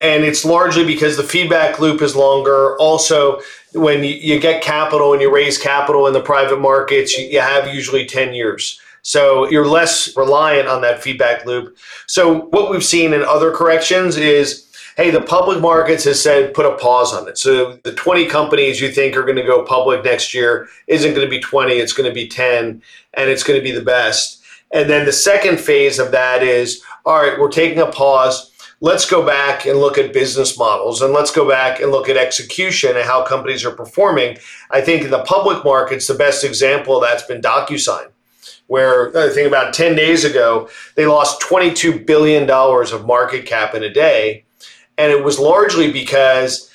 [0.00, 2.76] And it's largely because the feedback loop is longer.
[2.78, 3.40] Also,
[3.74, 8.06] when you get capital and you raise capital in the private markets, you have usually
[8.06, 8.80] 10 years.
[9.02, 11.76] So you're less reliant on that feedback loop.
[12.06, 14.69] So what we've seen in other corrections is
[15.00, 17.38] hey, the public markets has said put a pause on it.
[17.38, 21.26] So the 20 companies you think are going to go public next year isn't going
[21.26, 22.82] to be 20, it's going to be 10,
[23.14, 24.42] and it's going to be the best.
[24.72, 28.52] And then the second phase of that is all right, we're taking a pause.
[28.82, 32.18] Let's go back and look at business models and let's go back and look at
[32.18, 34.36] execution and how companies are performing.
[34.70, 38.08] I think in the public markets, the best example of that's been DocuSign,
[38.66, 43.82] where I think about 10 days ago, they lost $22 billion of market cap in
[43.82, 44.44] a day.
[45.00, 46.70] And it was largely because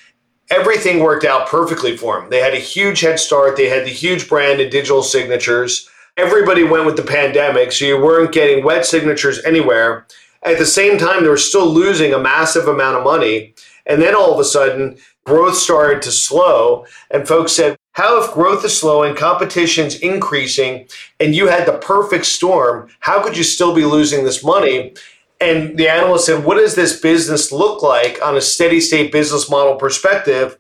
[0.50, 2.30] everything worked out perfectly for them.
[2.30, 6.64] They had a huge head start, they had the huge brand and digital signatures everybody
[6.64, 10.08] went with the pandemic, so you weren't getting wet signatures anywhere.
[10.44, 13.54] At the same time, they were still losing a massive amount of money.
[13.86, 16.86] And then all of a sudden, growth started to slow.
[17.12, 20.88] And folks said, How if growth is slowing, competition's increasing,
[21.20, 22.90] and you had the perfect storm?
[23.00, 24.94] How could you still be losing this money?
[25.42, 29.50] And the analyst said, What does this business look like on a steady state business
[29.50, 30.58] model perspective?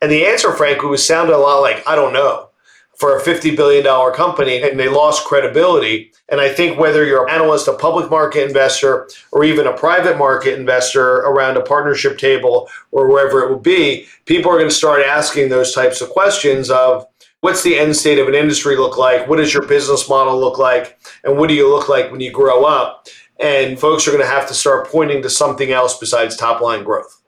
[0.00, 2.50] And the answer, frankly, was sounded a lot like, I don't know
[2.96, 6.12] for a $50 billion company and they lost credibility.
[6.28, 10.16] And I think whether you're an analyst, a public market investor, or even a private
[10.16, 14.74] market investor around a partnership table or wherever it will be, people are going to
[14.74, 17.06] start asking those types of questions of
[17.40, 19.28] what's the end state of an industry look like?
[19.28, 20.98] What does your business model look like?
[21.24, 23.08] And what do you look like when you grow up?
[23.40, 26.84] And folks are going to have to start pointing to something else besides top line
[26.84, 27.20] growth.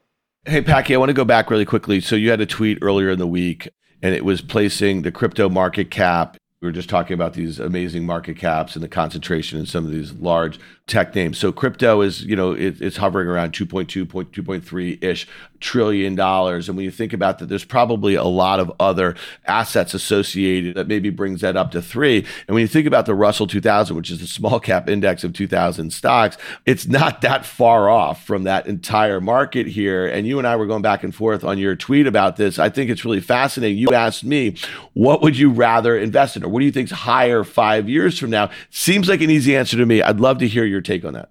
[0.44, 2.00] Hey, Packy, I want to go back really quickly.
[2.00, 3.68] So you had a tweet earlier in the week,
[4.02, 8.06] and it was placing the crypto market cap we were just talking about these amazing
[8.06, 11.36] market caps and the concentration in some of these large tech names.
[11.36, 15.26] So crypto is, you know, it, it's hovering around 2.2, 2.3 ish
[15.60, 16.68] trillion dollars.
[16.68, 19.16] And when you think about that, there's probably a lot of other
[19.46, 22.18] assets associated that maybe brings that up to three.
[22.46, 25.32] And when you think about the Russell 2000, which is the small cap index of
[25.32, 30.06] 2000 stocks, it's not that far off from that entire market here.
[30.06, 32.58] And you and I were going back and forth on your tweet about this.
[32.58, 33.78] I think it's really fascinating.
[33.78, 34.56] You asked me,
[34.92, 36.44] what would you rather invest in?
[36.44, 38.50] Or what do you think's higher five years from now?
[38.70, 40.02] Seems like an easy answer to me.
[40.02, 41.30] I'd love to hear your take on that.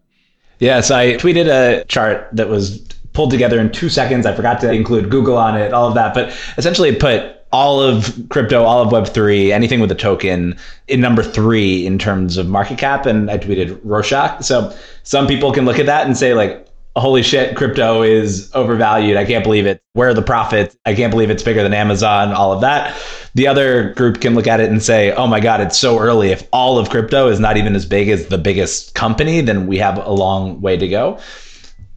[0.59, 2.79] Yes, I tweeted a chart that was
[3.13, 4.25] pulled together in two seconds.
[4.25, 7.81] I forgot to include Google on it, all of that, but essentially it put all
[7.81, 10.57] of crypto, all of Web3, anything with a token
[10.89, 13.05] in number three in terms of market cap.
[13.05, 14.43] And I tweeted Rorschach.
[14.43, 16.64] So some people can look at that and say, like,
[16.95, 19.17] holy shit, crypto is overvalued.
[19.17, 19.81] I can't believe it.
[19.93, 20.77] Where are the profits?
[20.85, 22.95] I can't believe it's bigger than Amazon, all of that.
[23.33, 26.29] The other group can look at it and say, oh my God, it's so early.
[26.29, 29.77] If all of crypto is not even as big as the biggest company, then we
[29.77, 31.19] have a long way to go.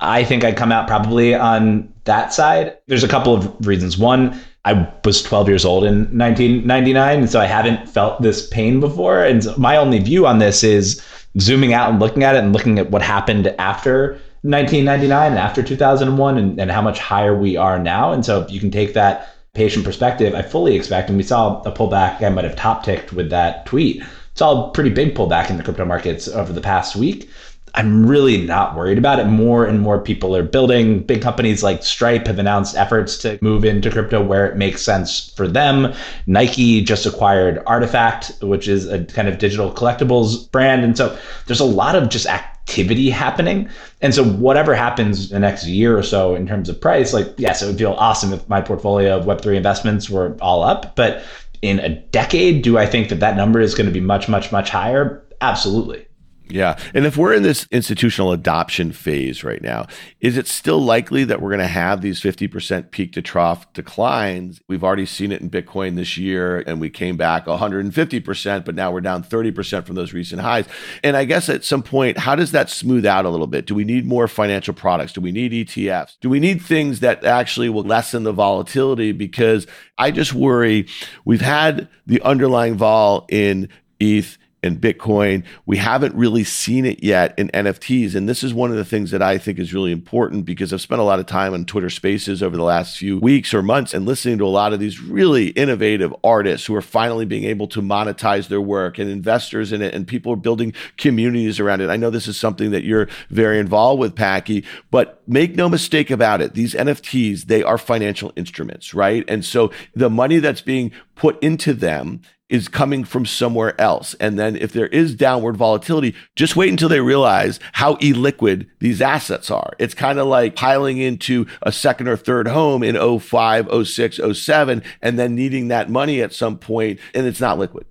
[0.01, 2.79] I think I'd come out probably on that side.
[2.87, 3.99] There's a couple of reasons.
[3.99, 8.81] One, I was 12 years old in 1999, and so I haven't felt this pain
[8.81, 9.25] before.
[9.25, 11.01] And my only view on this is
[11.39, 15.63] zooming out and looking at it and looking at what happened after 1999 and after
[15.63, 18.13] 2001 and, and how much higher we are now.
[18.13, 21.61] And so if you can take that patient perspective, I fully expect, and we saw
[21.63, 24.03] a pullback, I might have top ticked with that tweet.
[24.35, 27.29] Saw a pretty big pullback in the crypto markets over the past week.
[27.75, 29.27] I'm really not worried about it.
[29.27, 31.03] More and more people are building.
[31.03, 35.31] Big companies like Stripe have announced efforts to move into crypto where it makes sense
[35.37, 35.93] for them.
[36.27, 40.85] Nike just acquired RTFKT, which is a kind of digital collectibles brand.
[40.85, 41.17] And so
[41.47, 42.27] there's a lot of just
[42.69, 43.69] activity happening.
[44.03, 47.63] And so whatever happens the next year or so in terms of price, like, yes,
[47.63, 50.95] it would feel awesome if my portfolio of Web3 investments were all up.
[50.95, 51.25] But
[51.63, 54.53] in a decade, do I think that that number is going to be much, much,
[54.53, 55.25] much higher?
[55.41, 56.08] Absolutely.
[56.51, 56.79] Yeah.
[56.95, 59.87] And if we're in this institutional adoption phase right now,
[60.21, 64.61] is it still likely that we're going to have these 50% peak to trough declines?
[64.69, 68.91] We've already seen it in Bitcoin this year, and we came back 150%, but now
[68.91, 70.67] we're down 30% from those recent highs.
[71.05, 73.67] And I guess at some point, how does that smooth out a little bit?
[73.67, 75.13] Do we need more financial products?
[75.13, 76.17] Do we need ETFs?
[76.21, 79.13] Do we need things that actually will lessen the volatility?
[79.13, 79.67] Because
[79.99, 80.87] I just worry
[81.25, 83.69] we've had the underlying vol in
[84.01, 85.45] ETH and Bitcoin.
[85.67, 88.15] We haven't really seen it yet in NFTs.
[88.15, 90.81] And this is one of the things that I think is really important because I've
[90.81, 93.95] spent a lot of time on Twitter spaces over the last few weeks or months
[93.95, 97.69] and listening to a lot of these really innovative artists who are finally being able
[97.69, 99.95] to monetize their work and investors in it.
[99.95, 101.91] And people are building communities around it.
[101.91, 106.11] I know this is something that you're very involved with, Packy, but make no mistake
[106.11, 106.55] about it.
[106.55, 109.25] These NFTs, they are financial instruments, right?
[109.29, 114.15] And so the money that's being put into them is coming from somewhere else.
[114.15, 119.03] And then if there is downward volatility, just wait until they realize how illiquid these
[119.03, 119.73] assets are.
[119.79, 124.83] It's kind of like piling into a second or third home in 05, 06, 07,
[125.03, 127.87] and then needing that money at some point and it's not liquid.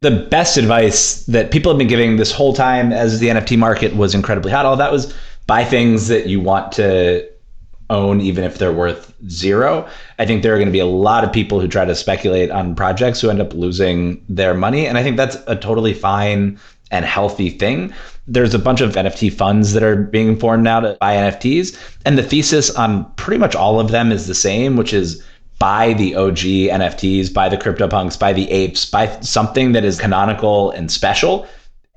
[0.00, 3.94] The best advice that people have been giving this whole time as the NFT market
[3.94, 5.14] was incredibly hot, all that was
[5.46, 7.29] buy things that you want to
[7.90, 9.86] own, even if they're worth zero.
[10.18, 12.50] I think there are going to be a lot of people who try to speculate
[12.50, 14.86] on projects who end up losing their money.
[14.86, 16.58] And I think that's a totally fine
[16.90, 17.92] and healthy thing.
[18.26, 21.78] There's a bunch of NFT funds that are being formed now to buy NFTs.
[22.04, 25.22] And the thesis on pretty much all of them is the same, which is
[25.58, 30.70] buy the OG NFTs, buy the CryptoPunks, buy the apes, buy something that is canonical
[30.70, 31.46] and special.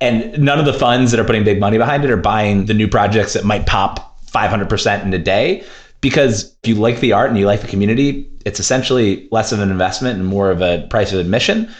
[0.02, 2.74] And none of the funds that are putting big money behind it are buying the
[2.74, 5.64] new projects that might pop 500% in a day
[6.04, 9.62] because if you like the art and you like the community, it's essentially less of
[9.62, 11.74] an investment and more of a price of admission.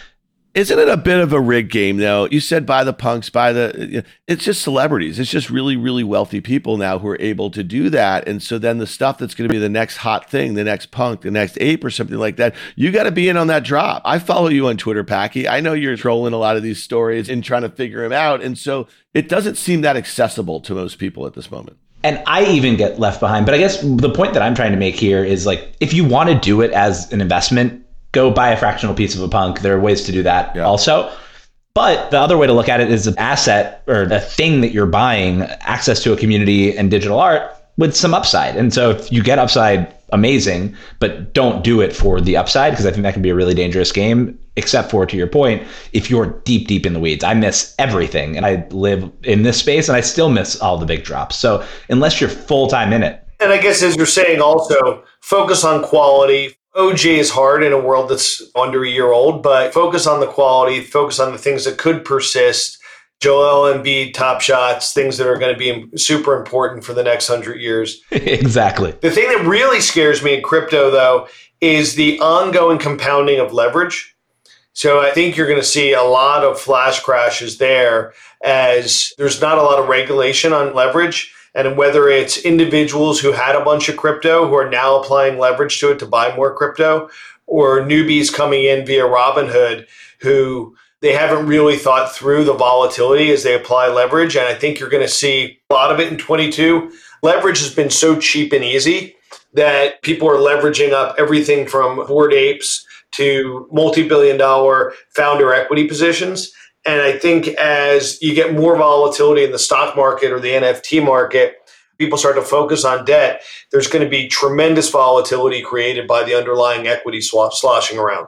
[0.54, 2.28] Isn't it a bit of a rig game though?
[2.32, 4.06] You said buy the punks, buy the.
[4.28, 5.20] It's just celebrities.
[5.20, 8.28] It's just really, really wealthy people now who are able to do that.
[8.28, 10.92] And so then the stuff that's going to be the next hot thing, the next
[10.92, 13.66] punk, the next ape, or something like that, you got to be in on that
[13.66, 14.04] drop.
[14.06, 15.50] I follow you on Twitter, Packy.
[15.50, 18.42] I know you're trolling a lot of these stories and trying to figure them out.
[18.42, 22.46] And so it doesn't seem that accessible to most people at this moment and I
[22.46, 23.46] even get left behind.
[23.46, 26.04] But I guess the point that I'm trying to make here is like, if you
[26.04, 29.62] want to do it as an investment, go buy a fractional piece of a punk.
[29.62, 30.64] There are ways to do that yeah.
[30.64, 31.12] also.
[31.74, 34.74] But the other way to look at it is an asset or the thing that
[34.74, 38.56] you're buying, access to a community and digital art with some upside.
[38.56, 42.86] And so if you get upside amazing, but don't do it for the upside because
[42.86, 44.40] I think that can be a really dangerous game.
[44.56, 48.38] Except for, to your point, if you're deep, deep in the weeds, I miss everything.
[48.38, 51.38] And I live in this space and I still miss all the big drops.
[51.38, 53.28] So unless you're full time in it.
[53.40, 56.56] And I guess as you're saying, also focus on quality.
[56.76, 60.28] OJ is hard in a world that's under a year old, but focus on the
[60.28, 62.80] quality, focus on the things that could persist
[63.24, 67.26] Joel Embiid top shots, things that are going to be super important for the next
[67.30, 68.02] hundred years.
[68.12, 68.92] exactly.
[69.00, 71.30] The thing that really scares me in crypto, though,
[71.62, 74.14] is the ongoing compounding of leverage.
[74.74, 78.14] So I think you're going to see a lot of flash crashes there
[78.44, 81.34] as there's not a lot of regulation on leverage.
[81.56, 85.80] And whether it's individuals who had a bunch of crypto who are now applying leverage
[85.80, 87.10] to it to buy more crypto,
[87.46, 89.86] or newbies coming in via Robinhood
[90.20, 94.38] who they haven't really thought through the volatility as they apply leverage.
[94.38, 96.94] And I think you're going to see a lot of it in 22.
[97.22, 99.18] Leverage has been so cheap and easy
[99.54, 105.90] that people are leveraging up everything from Bored Apes to multi billion dollar founder equity
[105.90, 106.54] positions.
[106.86, 111.04] And I think as you get more volatility in the stock market or the NFT
[111.04, 111.58] market,
[111.98, 113.44] people start to focus on debt,
[113.74, 118.28] there's going to be tremendous volatility created by the underlying equity swap sloshing around.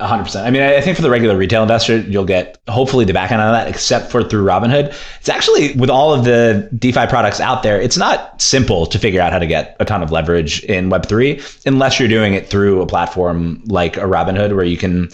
[0.00, 0.44] 100%.
[0.44, 3.42] I mean, I think for the regular retail investor, you'll get hopefully the back end
[3.42, 4.94] of that, except for through Robinhood.
[5.18, 9.20] It's actually, with all of the DeFi products out there, it's not simple to figure
[9.20, 12.80] out how to get a ton of leverage in Web3 unless you're doing it through
[12.80, 15.08] a platform like a Robinhood where you can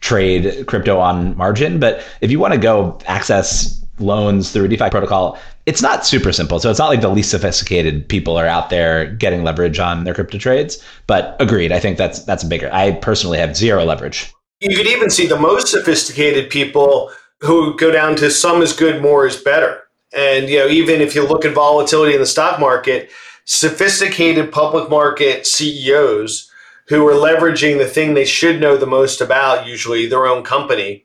[0.00, 1.78] trade crypto on margin.
[1.78, 5.38] But if you want to go access loans through a DeFi protocol,
[5.70, 6.58] it's not super simple.
[6.58, 10.12] So it's not like the least sophisticated people are out there getting leverage on their
[10.12, 10.82] crypto trades.
[11.06, 12.68] But agreed, I think that's that's bigger.
[12.72, 14.32] I personally have zero leverage.
[14.58, 19.00] You could even see the most sophisticated people who go down to some is good,
[19.00, 19.84] more is better.
[20.12, 23.08] And you know, even if you look at volatility in the stock market,
[23.44, 26.50] sophisticated public market CEOs
[26.88, 31.04] who are leveraging the thing they should know the most about, usually their own company,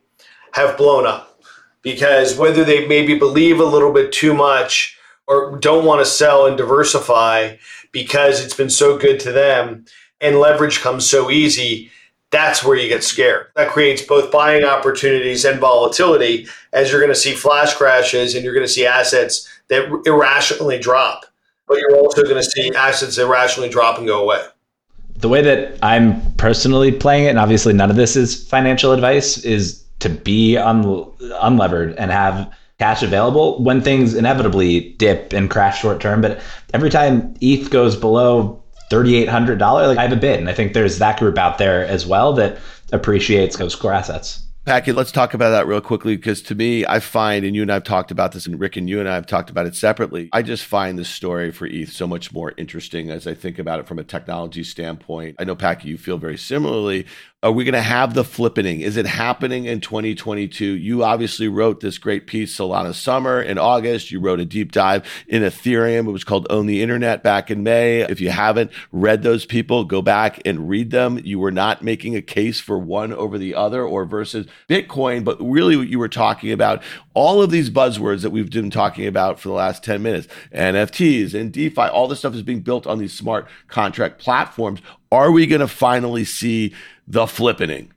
[0.53, 1.34] have blown up
[1.85, 6.47] because whether they maybe believe a little bit too much or don't want to sell
[6.47, 7.55] and diversify
[7.91, 9.85] because it's been so good to them
[10.19, 11.91] and leverage comes so easy,
[12.31, 13.47] that's where you get scared.
[13.55, 18.43] That creates both buying opportunities and volatility as you're going to see flash crashes and
[18.43, 21.27] you're going to see assets that irrationally drop.
[21.67, 24.43] But you're also going to see assets irrationally drop and go away.
[25.17, 29.37] The way that I'm personally playing it, and obviously none of this is financial advice,
[29.45, 35.81] is to be un- unlevered and have cash available when things inevitably dip and crash
[35.81, 36.21] short term.
[36.21, 36.41] But
[36.73, 40.39] every time ETH goes below $3,800, like I have a bid.
[40.39, 42.57] And I think there's that group out there as well that
[42.91, 44.45] appreciates those core assets.
[44.65, 47.69] Packy, let's talk about that real quickly because to me, I find, and you and
[47.69, 49.75] I have talked about this, and Rick and you and I have talked about it
[49.75, 50.27] separately.
[50.33, 53.79] I just find the story for ETH so much more interesting as I think about
[53.79, 55.35] it from a technology standpoint.
[55.37, 57.05] I know, Packy, you feel very similarly.
[57.45, 58.81] Are we going to have the flippening?
[58.81, 60.65] Is it happening in 2022?
[60.65, 64.09] You obviously wrote this great piece, Solana Summer, in August.
[64.09, 66.07] You wrote a deep dive in Ethereum.
[66.07, 68.01] It was called Own the Internet back in May.
[68.01, 71.19] If you haven't read those people, go back and read them.
[71.23, 75.37] You were not making a case for one over the other or versus Bitcoin, but
[75.39, 76.81] really what you were talking about
[77.13, 81.33] all of these buzzwords that we've been talking about for the last 10 minutes NFTs
[81.33, 84.81] and DeFi, all this stuff is being built on these smart contract platforms.
[85.11, 86.73] Are we going to finally see
[87.07, 87.89] the flippening.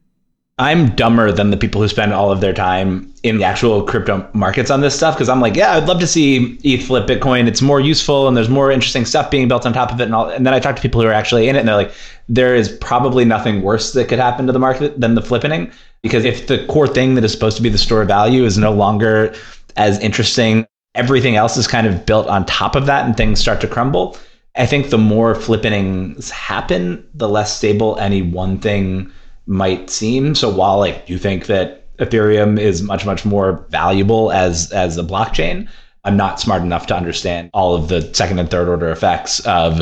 [0.60, 4.28] I'm dumber than the people who spend all of their time in the actual crypto
[4.32, 7.46] markets on this stuff because I'm like, yeah, I'd love to see ETH flip Bitcoin.
[7.46, 10.04] It's more useful and there's more interesting stuff being built on top of it.
[10.04, 10.28] And, all.
[10.28, 11.92] and then I talk to people who are actually in it and they're like,
[12.28, 16.24] there is probably nothing worse that could happen to the market than the flippening because
[16.24, 18.72] if the core thing that is supposed to be the store of value is no
[18.72, 19.32] longer
[19.76, 23.60] as interesting, everything else is kind of built on top of that and things start
[23.60, 24.18] to crumble.
[24.58, 29.10] I think the more flippenings happen, the less stable any one thing
[29.46, 30.34] might seem.
[30.34, 35.02] So while like you think that Ethereum is much much more valuable as as a
[35.02, 35.68] blockchain,
[36.04, 39.80] I'm not smart enough to understand all of the second and third order effects of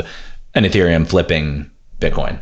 [0.55, 2.39] an Ethereum flipping Bitcoin.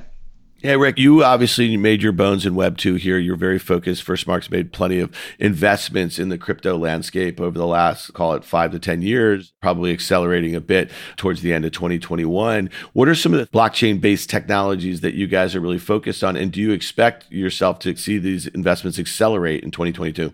[0.65, 3.19] Yeah, Rick, you obviously made your bones in Web 2 here.
[3.19, 4.03] You're very focused.
[4.03, 8.73] Firstmark's made plenty of investments in the crypto landscape over the last, call it five
[8.73, 12.71] to 10 years, probably accelerating a bit towards the end of 2021.
[12.95, 16.35] What are some of the blockchain based technologies that you guys are really focused on?
[16.35, 20.33] And do you expect yourself to see these investments accelerate in 2022?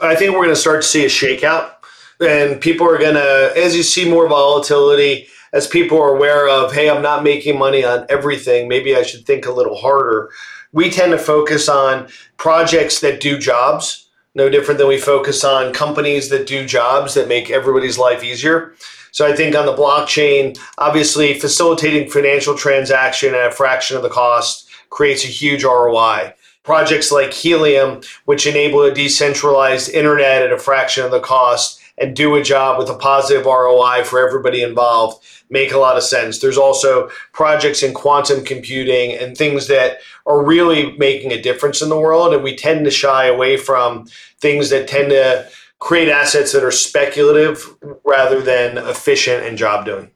[0.00, 1.72] I think we're going to start to see a shakeout.
[2.18, 6.72] And people are going to, as you see more volatility, as people are aware of,
[6.72, 8.68] hey, I'm not making money on everything.
[8.68, 10.30] Maybe I should think a little harder.
[10.72, 15.72] We tend to focus on projects that do jobs, no different than we focus on
[15.72, 18.74] companies that do jobs that make everybody's life easier.
[19.12, 24.10] So I think on the blockchain, obviously facilitating financial transaction at a fraction of the
[24.10, 26.34] cost creates a huge ROI.
[26.64, 32.14] Projects like Helium, which enable a decentralized internet at a fraction of the cost and
[32.14, 36.38] do a job with a positive ROI for everybody involved, make a lot of sense.
[36.38, 41.88] There's also projects in quantum computing and things that are really making a difference in
[41.88, 42.34] the world.
[42.34, 44.06] And we tend to shy away from
[44.40, 50.10] things that tend to create assets that are speculative rather than efficient and job doing.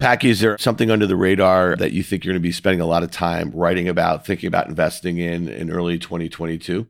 [0.00, 2.80] Packy, is there something under the radar that you think you're going to be spending
[2.80, 6.88] a lot of time writing about, thinking about investing in in early 2022?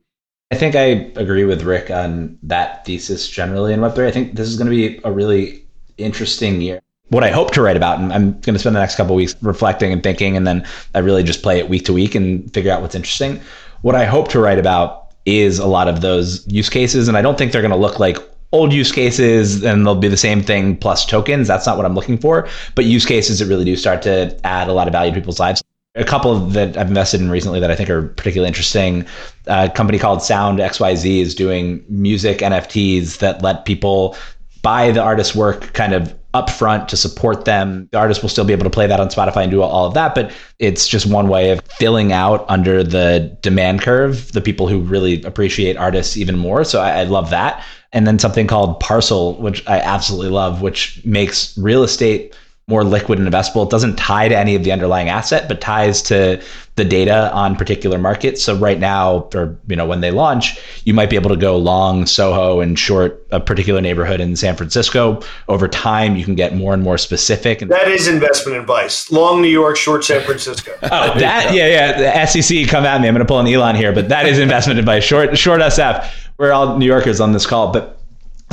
[0.51, 4.07] I think I agree with Rick on that thesis generally in Web3.
[4.07, 5.63] I think this is going to be a really
[5.97, 6.79] interesting year.
[7.09, 9.35] What I hope to write about, and I'm going to spend the next couple weeks
[9.41, 12.71] reflecting and thinking, and then I really just play it week to week and figure
[12.71, 13.39] out what's interesting.
[13.81, 17.07] What I hope to write about is a lot of those use cases.
[17.07, 18.17] And I don't think they're going to look like
[18.51, 21.47] old use cases and they'll be the same thing plus tokens.
[21.47, 22.47] That's not what I'm looking for.
[22.75, 25.39] But use cases that really do start to add a lot of value to people's
[25.39, 25.63] lives.
[25.95, 29.05] A couple that I've invested in recently that I think are particularly interesting.
[29.47, 34.17] Uh, a company called Sound XYZ is doing music NFTs that let people
[34.63, 37.87] buy the artist's work kind of upfront to support them.
[37.91, 39.93] The artist will still be able to play that on Spotify and do all of
[39.93, 44.67] that, but it's just one way of filling out under the demand curve the people
[44.67, 46.63] who really appreciate artists even more.
[46.63, 47.63] So I, I love that.
[47.91, 52.35] And then something called Parcel, which I absolutely love, which makes real estate
[52.67, 53.65] more liquid and investable.
[53.65, 56.41] It doesn't tie to any of the underlying asset, but ties to
[56.75, 58.41] the data on particular markets.
[58.41, 61.57] So right now, or you know, when they launch, you might be able to go
[61.57, 65.21] long Soho and short a particular neighborhood in San Francisco.
[65.49, 67.59] Over time, you can get more and more specific.
[67.59, 69.11] That is investment advice.
[69.11, 70.71] Long New York, short San Francisco.
[70.83, 72.25] oh, that yeah, yeah.
[72.25, 73.09] The SEC come at me.
[73.09, 75.03] I'm going to pull an Elon here, but that is investment advice.
[75.03, 76.09] Short short SF.
[76.37, 77.99] We're all New Yorkers on this call, but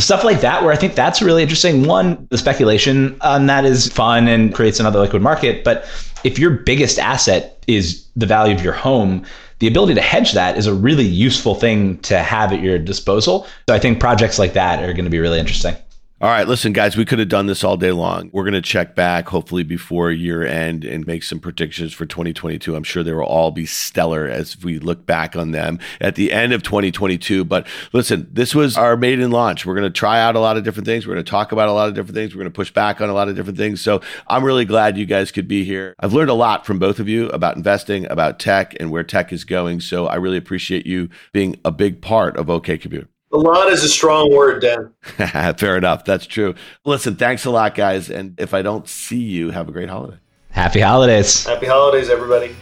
[0.01, 1.87] stuff like that where i think that's really interesting.
[1.87, 5.85] One the speculation on that is fun and creates another liquid market but
[6.25, 9.25] if your biggest asset is the value of your home
[9.59, 13.47] the ability to hedge that is a really useful thing to have at your disposal.
[13.69, 15.77] So i think projects like that are going to be really interesting
[16.23, 18.29] all right, listen, guys, we could have done this all day long.
[18.31, 22.77] We're going to check back hopefully before year end and make some predictions for 2022.
[22.77, 26.31] I'm sure they will all be stellar as we look back on them at the
[26.31, 27.43] end of 2022.
[27.47, 29.65] But listen, this was our maiden launch.
[29.65, 31.07] We're going to try out a lot of different things.
[31.07, 32.35] We're going to talk about a lot of different things.
[32.35, 33.81] We're going to push back on a lot of different things.
[33.81, 35.95] So I'm really glad you guys could be here.
[36.01, 39.33] I've learned a lot from both of you about investing, about tech, and where tech
[39.33, 39.81] is going.
[39.81, 43.09] So I really appreciate you being a big part of OK Computer.
[43.33, 44.93] A lot is a strong word, Dan.
[45.57, 46.05] Fair enough.
[46.05, 46.55] That's true.
[46.85, 48.11] Listen, thanks a lot, guys.
[48.11, 50.17] And if I don't see you, have a great holiday.
[50.51, 51.45] Happy holidays.
[51.45, 52.57] Happy holidays, everybody.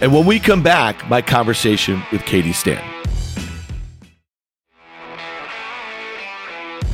[0.00, 3.01] And when we come back, my conversation with Katie Stan.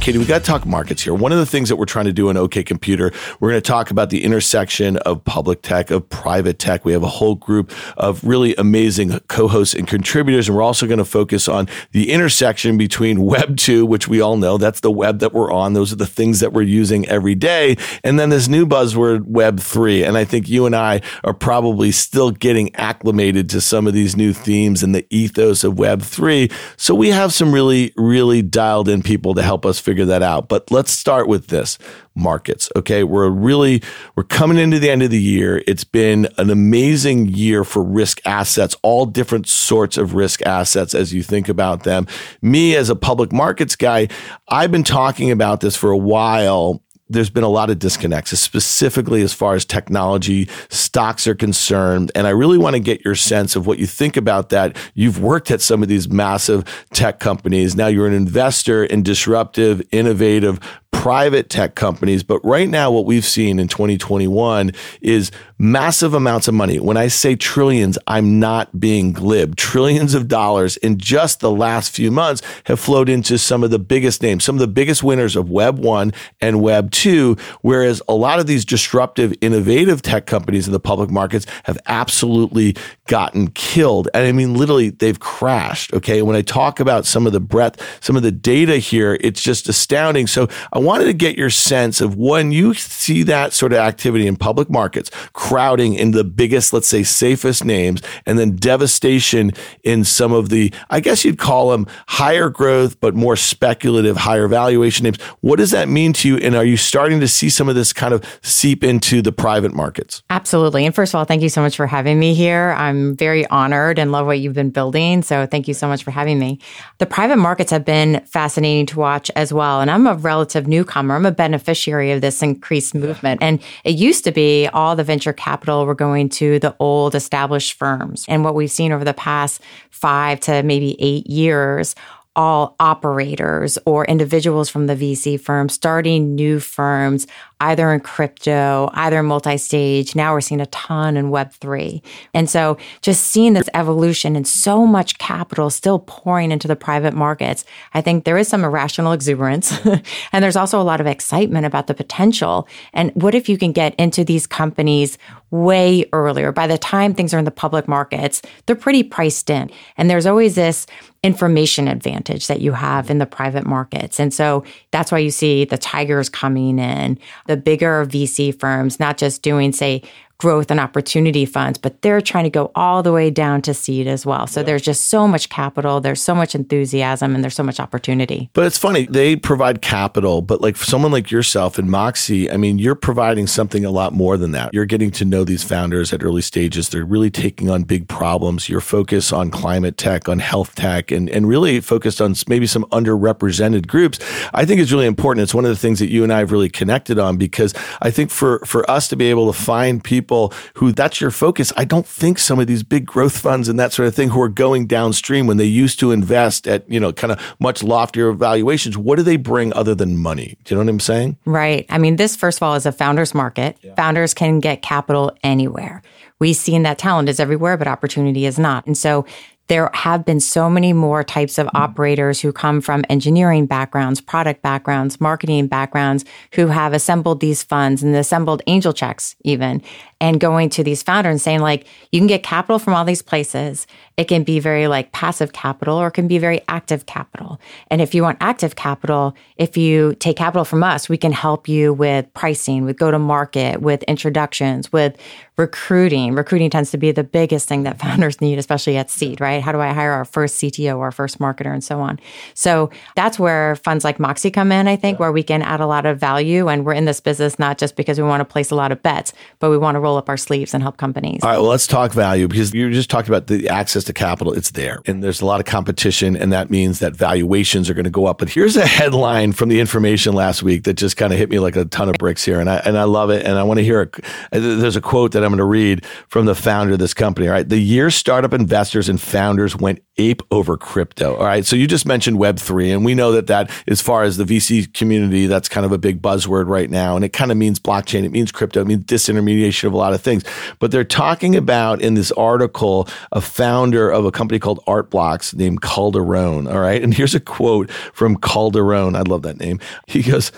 [0.01, 1.13] Katie, we got to talk markets here.
[1.13, 3.69] One of the things that we're trying to do in OK Computer, we're going to
[3.69, 6.85] talk about the intersection of public tech, of private tech.
[6.85, 10.99] We have a whole group of really amazing co-hosts and contributors, and we're also going
[10.99, 15.19] to focus on the intersection between Web 2, which we all know that's the web
[15.19, 15.73] that we're on.
[15.73, 17.77] Those are the things that we're using every day.
[18.05, 20.05] And then this new buzzword, Web 3.
[20.05, 24.17] And I think you and I are probably still getting acclimated to some of these
[24.17, 26.51] new themes and the ethos of Web 3.
[26.77, 30.49] So we have some really, really dialed in people to help us figure that out.
[30.49, 31.79] But let's start with this
[32.15, 32.69] markets.
[32.77, 33.05] Okay.
[33.05, 33.83] We're really,
[34.17, 35.63] we're coming into the end of the year.
[35.67, 41.15] It's been an amazing year for risk assets, all different sorts of risk assets as
[41.15, 42.07] you think about them.
[42.43, 44.09] Me as a public markets guy,
[44.49, 49.23] I've been talking about this for a while there's been a lot of disconnects, specifically
[49.23, 52.13] as far as technology stocks are concerned.
[52.15, 54.77] And I really want to get your sense of what you think about that.
[54.95, 57.75] You've worked at some of these massive tech companies.
[57.75, 62.23] Now you're an investor in disruptive, innovative private tech companies.
[62.23, 66.79] But right now, what we've seen in 2021 is massive amounts of money.
[66.81, 69.57] When I say trillions, I'm not being glib.
[69.57, 73.79] Trillions of dollars in just the last few months have flowed into some of the
[73.79, 77.37] biggest names, some of the biggest winners of Web 1 and Web 2.
[77.63, 82.77] Whereas a lot of these disruptive, innovative tech companies in the public markets have absolutely
[83.07, 84.09] gotten killed.
[84.15, 85.93] And I mean, literally, they've crashed.
[85.95, 86.23] Okay.
[86.23, 89.69] When I talk about some of the breadth, some of the data here, it's just
[89.69, 90.27] astounding.
[90.27, 94.27] So I wanted to get your sense of when you see that sort of activity
[94.27, 99.53] in public markets, crowding in the biggest, let's say, safest names, and then devastation
[99.83, 104.49] in some of the, I guess you'd call them higher growth, but more speculative, higher
[104.49, 105.21] valuation names.
[105.41, 106.37] What does that mean to you?
[106.37, 109.75] And are you starting to see some of this kind of seep into the private
[109.75, 110.23] markets?
[110.31, 110.87] Absolutely.
[110.87, 112.75] And first of all, thank you so much for having me here.
[112.77, 115.23] I'm very honored and love what you've been building.
[115.23, 116.61] So thank you so much for having me.
[116.99, 119.81] The private markets have been fascinating to watch as well.
[119.81, 121.17] And I'm a relative newcomer.
[121.17, 123.43] I'm a beneficiary of this increased movement.
[123.43, 127.75] And it used to be all the venture capital were going to the old established
[127.75, 128.25] firms.
[128.29, 129.61] And what we've seen over the past
[129.91, 131.95] five to maybe eight years
[132.39, 137.27] all operators or individuals from the VC firm starting new firms,
[137.61, 140.15] either in crypto, either multi stage.
[140.15, 142.03] Now we're seeing a ton in Web3.
[142.35, 147.15] And so just seeing this evolution and so much capital still pouring into the private
[147.15, 149.77] markets, I think there is some irrational exuberance.
[150.33, 152.69] and there's also a lot of excitement about the potential.
[152.93, 155.19] And what if you can get into these companies
[155.51, 156.53] way earlier?
[156.53, 159.71] By the time things are in the public markets, they're pretty priced in.
[159.97, 160.87] And there's always this
[161.25, 164.21] information advantage that you have in the private markets.
[164.21, 169.19] And so that's why you see the tigers coming in, the bigger VC firms, not
[169.19, 170.03] just doing, say,
[170.39, 174.07] growth and opportunity funds, but they're trying to go all the way down to seed
[174.07, 174.47] as well.
[174.47, 174.67] So yeah.
[174.67, 178.49] there's just so much capital, there's so much enthusiasm, and there's so much opportunity.
[178.53, 182.79] But it's funny, they provide capital, but like someone like yourself and Moxxie, I mean,
[182.79, 184.73] you're providing something a lot more than that.
[184.73, 186.89] You're getting to know these founders at early stages.
[186.89, 188.69] They're really taking on big problems.
[188.69, 192.85] You're focused on climate tech, on health tech, and, and really focused on maybe some
[192.93, 194.21] underrepresented groups.
[194.55, 195.43] I think it's really important.
[195.43, 198.13] It's one of the things that you and I have really connected on because I
[198.13, 201.73] think for, for us to be able to find people people who that's your focus.
[201.77, 204.43] I don't think some of these big growth funds and that sort of thing who
[204.43, 208.33] are going downstream when they used to invest at, you know, kind of much loftier
[208.33, 210.59] valuations, what do they bring other than money?
[210.65, 211.39] Do you know what I'm saying?
[211.47, 211.87] Right.
[211.89, 213.79] I mean, this, first of all, is a founder's market.
[213.81, 213.95] Yeah.
[213.95, 216.03] Founders can get capital anywhere.
[216.39, 218.87] We've seen that talent is everywhere, but opportunity is not.
[218.87, 219.25] And so
[219.69, 221.77] there have been so many more types of mm-hmm.
[221.77, 226.25] operators who come from engineering backgrounds, product backgrounds, marketing backgrounds,
[226.55, 229.83] who have assembled these funds and assembled angel checks even
[230.21, 233.23] and going to these founders and saying like you can get capital from all these
[233.23, 233.87] places.
[234.17, 237.61] It can be very like passive capital or it can be very active capital.
[237.89, 241.69] And if you want active capital if you take capital from us we can help
[241.69, 245.17] you with pricing with go to market with introductions with
[245.57, 246.35] recruiting.
[246.35, 249.63] Recruiting tends to be the biggest thing that founders need especially at seed right?
[249.63, 252.19] How do i hire our first cto our first marketer and so on?
[252.55, 255.21] So that's where funds like Moxxie come in i think yeah.
[255.21, 256.67] where we can add a lot of value.
[256.67, 259.01] And we're in this business not just because we want to place a lot of
[259.01, 261.41] bets but we want to roll up our sleeves and help companies.
[261.43, 264.53] All right, well, let's talk value because you just talked about the access to capital.
[264.53, 268.05] It's there, and there's a lot of competition, and that means that valuations are going
[268.05, 268.39] to go up.
[268.39, 271.59] But here's a headline from the information last week that just kind of hit me
[271.59, 273.79] like a ton of bricks here, and I and I love it, and I want
[273.79, 274.03] to hear.
[274.03, 277.15] A, uh, there's a quote that I'm going to read from the founder of this
[277.15, 277.47] company.
[277.47, 281.37] All right, the year startup investors and founders went ape over crypto.
[281.37, 281.65] All right.
[281.65, 284.93] So you just mentioned Web3, and we know that that, as far as the VC
[284.93, 287.17] community, that's kind of a big buzzword right now.
[287.17, 290.21] And it kind of means blockchain, it means crypto, it means disintermediation of lot of
[290.21, 290.45] things.
[290.79, 295.55] But they're talking about in this article a founder of a company called Art Blocks
[295.55, 296.67] named Calderon.
[296.67, 297.03] All right.
[297.03, 299.17] And here's a quote from Calderon.
[299.17, 299.81] I love that name.
[300.07, 300.53] He goes,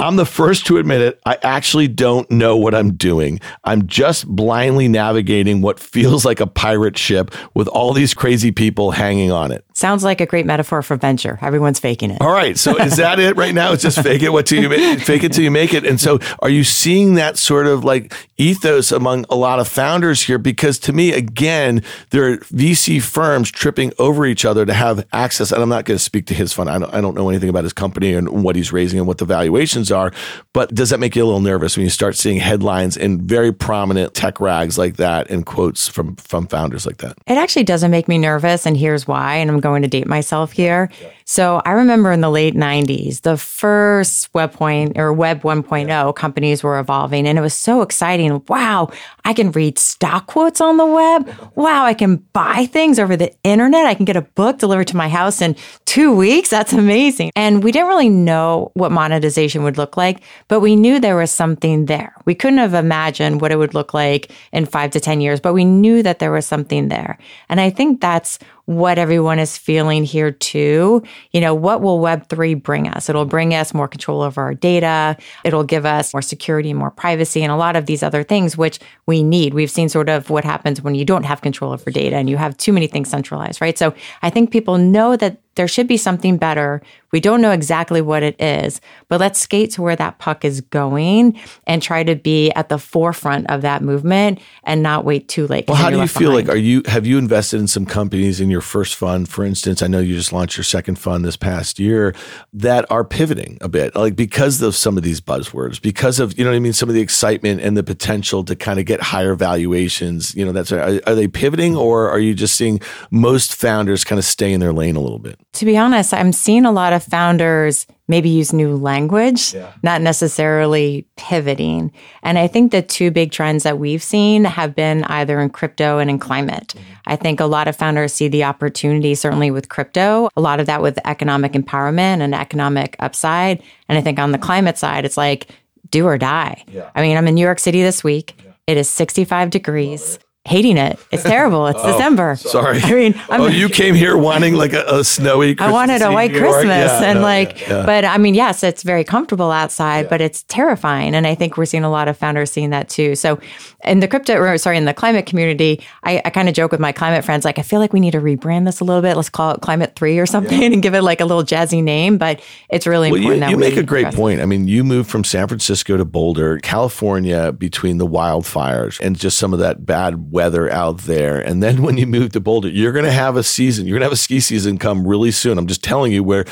[0.00, 1.20] I'm the first to admit it.
[1.24, 3.38] I actually don't know what I'm doing.
[3.62, 8.90] I'm just blindly navigating what feels like a pirate ship with all these crazy people
[8.90, 9.64] hanging on it.
[9.72, 11.38] Sounds like a great metaphor for venture.
[11.40, 12.20] Everyone's faking it.
[12.20, 12.58] All right.
[12.58, 13.72] So is that it right now?
[13.72, 15.86] It's just fake it what till you make, fake it till you make it.
[15.86, 20.22] And so are you seeing that sort of like ethos among a lot of founders
[20.22, 20.38] here?
[20.38, 25.52] Because to me, again, there are VC firms tripping over each other to have access.
[25.52, 26.68] And I'm not going to speak to his fund.
[26.68, 29.18] I don't, I don't know anything about his company and what he's raising and what
[29.18, 30.12] the valuations are.
[30.52, 33.52] But does that make you a little nervous when you start seeing headlines in very
[33.52, 37.16] prominent tech rags like that and quotes from from founders like that?
[37.26, 39.36] It actually doesn't make me nervous, and here's why.
[39.36, 40.90] And I'm going to date myself here.
[41.00, 41.08] Yeah.
[41.26, 46.12] So I remember in the late 90s, the first web point or web 1.0 yeah.
[46.12, 48.42] companies were evolving and it was so exciting.
[48.46, 48.90] Wow,
[49.24, 51.52] I can read stock quotes on the web.
[51.54, 53.86] Wow, I can buy things over the internet.
[53.86, 55.56] I can get a book delivered to my house in
[55.86, 56.50] two weeks.
[56.50, 57.30] That's amazing.
[57.34, 61.30] And we didn't really know what monetization would look like, but we knew there was
[61.30, 62.14] something there.
[62.26, 65.54] We couldn't have imagined what it would look like in five to 10 years, but
[65.54, 67.16] we knew that there was something there.
[67.48, 71.02] And I think that's what everyone is feeling here too.
[71.32, 73.08] You know, what will Web3 bring us?
[73.08, 75.16] It'll bring us more control over our data.
[75.44, 78.80] It'll give us more security, more privacy, and a lot of these other things, which
[79.06, 79.52] we need.
[79.54, 82.36] We've seen sort of what happens when you don't have control over data and you
[82.36, 83.76] have too many things centralized, right?
[83.76, 86.82] So I think people know that there should be something better.
[87.12, 90.60] We don't know exactly what it is, but let's skate to where that puck is
[90.60, 95.46] going and try to be at the forefront of that movement and not wait too
[95.46, 95.68] late.
[95.68, 96.48] Well, how do you feel behind.
[96.48, 99.80] like are you have you invested in some companies in your first fund, for instance?
[99.80, 102.16] I know you just launched your second fund this past year
[102.52, 106.44] that are pivoting a bit, like because of some of these buzzwords, because of you
[106.44, 109.00] know what I mean, some of the excitement and the potential to kind of get
[109.00, 110.34] higher valuations.
[110.34, 112.80] You know, that's are, are they pivoting or are you just seeing
[113.12, 115.38] most founders kind of stay in their lane a little bit?
[115.54, 121.06] To be honest, I'm seeing a lot of founders maybe use new language, not necessarily
[121.16, 121.92] pivoting.
[122.22, 125.98] And I think the two big trends that we've seen have been either in crypto
[125.98, 126.74] and in climate.
[126.76, 126.92] Mm-hmm.
[127.06, 130.66] I think a lot of founders see the opportunity, certainly with crypto, a lot of
[130.66, 133.62] that with economic empowerment and economic upside.
[133.88, 135.48] And I think on the climate side, it's like
[135.88, 136.64] do or die.
[136.94, 138.36] I mean, I'm in New York City this week.
[138.66, 140.18] It is 65 degrees.
[140.46, 140.98] Hating it.
[141.10, 141.66] It's terrible.
[141.68, 142.36] It's oh, December.
[142.36, 142.78] Sorry.
[142.82, 145.54] I mean, I'm oh, you came here wanting like a, a snowy.
[145.54, 147.86] Christmas I wanted a white Christmas Yeah, and no, like, yeah, yeah.
[147.86, 151.14] but I mean, yes, it's very comfortable outside, but it's terrifying.
[151.14, 153.14] And I think we're seeing a lot of founders seeing that too.
[153.14, 153.40] So
[153.84, 156.80] in the crypto, or sorry, in the climate community, I, I kind of joke with
[156.80, 159.16] my climate friends, like, I feel like we need to rebrand this a little bit.
[159.16, 162.18] Let's call it climate three or something and give it like a little jazzy name,
[162.18, 163.40] but it's really Well, you, important.
[163.40, 164.40] that we you make a great point.
[164.40, 169.38] I mean, you moved from San Francisco to Boulder, California, between the wildfires and just
[169.38, 171.40] some of that bad weather out there.
[171.40, 173.86] And then when you move to Boulder, you're going to have a season.
[173.86, 175.56] You're going to have a ski season come really soon.
[175.56, 176.44] I'm just telling you where.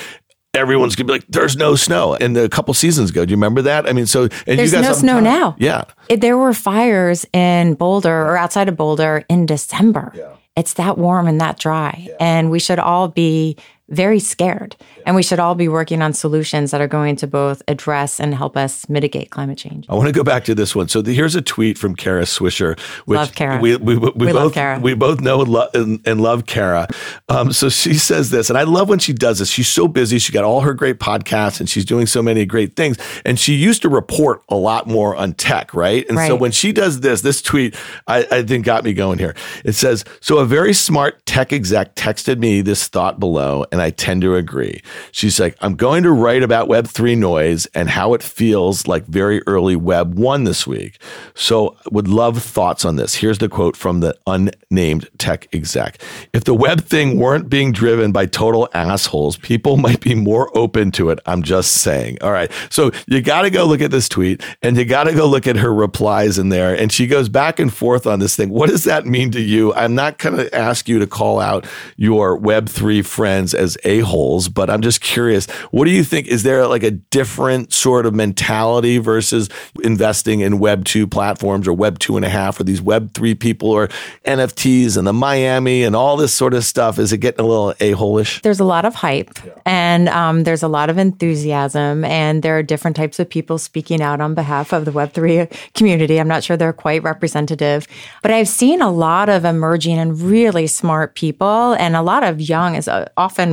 [0.55, 3.62] Everyone's gonna be like, "There's no snow." And a couple seasons ago, do you remember
[3.62, 3.89] that?
[3.89, 5.24] I mean, so and There's you guys no snow time.
[5.24, 5.57] now.
[5.59, 10.12] Yeah, It, there were fires in Boulder or outside of Boulder in December.
[10.14, 10.35] Yeah.
[10.55, 12.07] It's that warm and that dry.
[12.20, 13.57] And we should all be
[13.93, 14.74] very scared.
[15.07, 18.34] And we should all be working on solutions that are going to both address and
[18.34, 19.86] help us mitigate climate change.
[19.88, 20.88] I want to go back to this one.
[20.88, 23.61] So the, here's a tweet from Kara Swisher, which Love Kara.
[23.61, 24.78] We, we, we, We both Kara.
[24.80, 26.88] we both know and, lo- and, and love Kara.
[27.28, 29.51] Um, so she says this, and I love when she does this.
[29.51, 30.18] She's so busy.
[30.18, 32.97] She got all her great podcasts, and she's doing so many great things.
[33.24, 36.09] And she used to report a lot more on tech, right?
[36.09, 37.76] And so when she does this, this tweet
[38.07, 39.34] I, I think got me going here.
[39.64, 43.91] It says, "So a very smart tech exec texted me this thought below, and I
[43.91, 44.80] tend to agree."
[45.11, 49.07] She's like, "I'm going to write about Web three noise and how it feels like
[49.07, 50.99] very early Web one this week.
[51.35, 55.99] So would love thoughts on this." Here's the quote from the unnamed tech exec:
[56.33, 60.91] "If the web thing weren't being driven by total assholes, people might be more open
[60.93, 61.18] to it.
[61.26, 64.76] I'm just saying." All right, so you got to go look at this tweet, and
[64.76, 67.72] you got to go look at her replies in there, and she goes back and
[67.72, 68.51] forth on this thing.
[68.51, 69.74] What does that mean to you?
[69.74, 71.66] I'm not going to ask you to call out
[71.97, 75.47] your Web3 friends as a-holes, but I'm just curious.
[75.70, 76.27] What do you think?
[76.27, 79.49] Is there like a different sort of mentality versus
[79.83, 83.89] investing in Web2 platforms or Web two and a half or these Web3 people or
[84.25, 86.99] NFTs and the Miami and all this sort of stuff?
[86.99, 88.43] Is it getting a little a-hole-ish?
[88.43, 89.31] There's a lot of hype
[89.64, 94.01] and um, there's a lot of enthusiasm, and there are different types of people speaking
[94.01, 96.18] out on behalf of the Web3 community.
[96.18, 97.87] I'm not sure they're quite representative,
[98.23, 102.41] but I've seen a lot of emerging and really smart people and a lot of
[102.41, 103.09] young, is uh,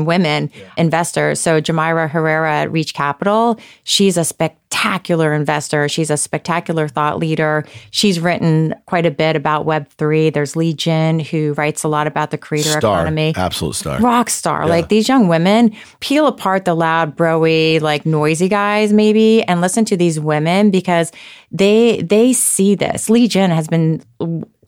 [0.06, 1.40] women investors.
[1.40, 5.90] So Jomayra Herrera at Reach Capital, she's a spectacular investor.
[5.90, 7.66] She's a spectacular thought leader.
[7.92, 10.32] She's written quite a bit about Web3.
[10.34, 14.00] There's Li Jin, who writes a lot about the creator Star, economy absolute star.
[14.00, 14.68] rock star.
[14.68, 19.86] Like these young women peel apart the loud, broy, like noisy guys, maybe, and listen
[19.86, 21.12] to these women because
[21.52, 23.10] they they see this.
[23.10, 24.04] Li Jin has been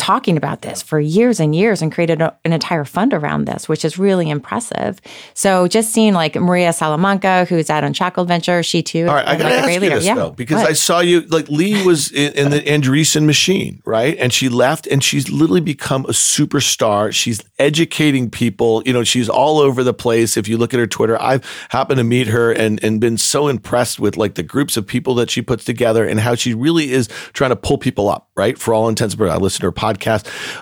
[0.02, 3.70] talking about this for years and years and created a, an entire fund around this,
[3.70, 5.00] which is really impressive.
[5.36, 9.06] So just seeing like Maria Salamanca, who's at Unshackled Venture, she too.
[9.08, 9.96] All right, I gotta like, ask you leader.
[9.96, 10.16] this Yeah.
[10.16, 10.70] though, because What?
[10.72, 14.18] I saw you like Li was in, in the Andreessen machine, right?
[14.18, 17.14] And she left, and she's literally become a superstar.
[17.14, 18.82] She's educating people.
[18.88, 20.36] You know, she's all over the place.
[20.36, 23.48] If you look at her Twitter, I've happened to meet her and and been so
[23.48, 26.92] impressed with like the groups of people that she puts together and how she really
[26.92, 28.58] is trying to pull people up, right?
[28.58, 29.91] For all intents and purposes, I listen to her podcast.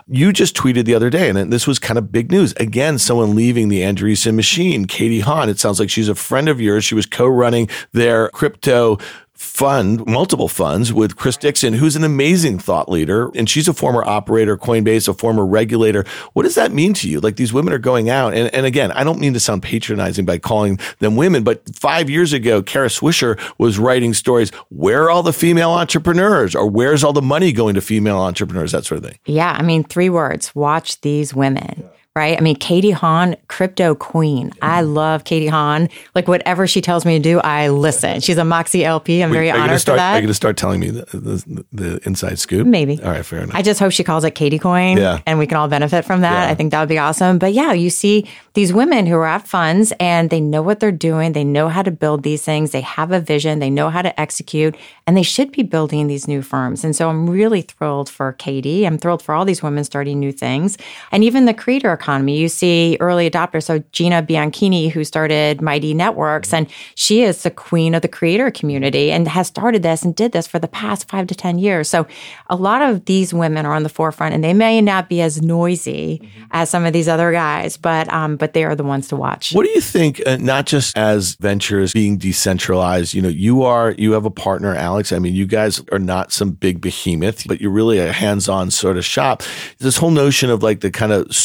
[0.07, 2.53] You just tweeted the other day, and this was kind of big news.
[2.53, 5.49] Again, someone leaving the Andreessen machine, Katie Haun.
[5.49, 6.83] It sounds like she's a friend of yours.
[6.85, 8.97] She was co-running their crypto
[9.39, 13.31] fund, multiple funds with Chris Dixon, who's an amazing thought leader.
[13.35, 16.03] And she's a former operator, Coinbase, a former regulator.
[16.33, 17.21] What does that mean to you?
[17.21, 18.33] Like these women are going out.
[18.33, 22.09] And, and again, I don't mean to sound patronizing by calling them women, but five
[22.09, 24.51] years ago, Kara Swisher was writing stories.
[24.69, 28.73] Where are all the female entrepreneurs or where's all the money going to female entrepreneurs?
[28.73, 29.19] That sort of thing.
[29.25, 31.89] Yeah, I mean, three words watch these women.
[32.19, 32.37] Right.
[32.37, 34.51] I mean, Katie Haun, crypto queen.
[34.61, 34.93] I mm-hmm.
[34.93, 35.87] love Katie Haun.
[36.15, 38.19] Like whatever she tells me to do, I listen.
[38.19, 39.23] She's a Moxxie LP.
[39.23, 41.05] I'm very you gonna honored start, for Are you going to start telling me the,
[41.13, 42.67] the, the inside scoop?
[42.67, 43.01] Maybe.
[43.01, 43.55] All right, fair enough.
[43.55, 45.21] I just hope she calls it Katie Coin Yeah.
[45.25, 46.47] and we can all benefit from that.
[46.47, 46.51] Yeah.
[46.51, 47.39] I think that would be awesome.
[47.39, 50.91] But yeah, you see these women who are at funds and they know what they're
[50.91, 51.31] doing.
[51.31, 52.71] They know how to build these things.
[52.71, 53.59] They have a vision.
[53.59, 54.75] They know how to execute
[55.07, 56.83] and they should be building these new firms.
[56.83, 58.85] And so I'm really thrilled for Katie.
[58.85, 60.77] I'm thrilled for all these women starting new things.
[61.13, 62.37] And even the creator economy economy.
[62.37, 63.63] You see early adopters.
[63.63, 68.49] So Gina Bianchini, who started Mighty Networks, and she is the queen of the creator
[68.49, 71.87] community and has started this and did this for the past five to 10 years.
[71.87, 72.07] So
[72.49, 75.39] a lot of these women are on the forefront and they may not be as
[75.39, 76.43] noisy mm-hmm.
[76.49, 79.53] as some of these other guys, but, um, but they are the ones to watch.
[79.53, 83.91] What do you think, uh, not just as ventures being decentralized, you know, you are,
[83.91, 85.11] you have a partner, Alex.
[85.11, 88.71] I mean, you guys are not some big behemoth, but you're really a hands on
[88.71, 89.43] sort of shop.
[89.77, 91.35] This whole notion of like the kind of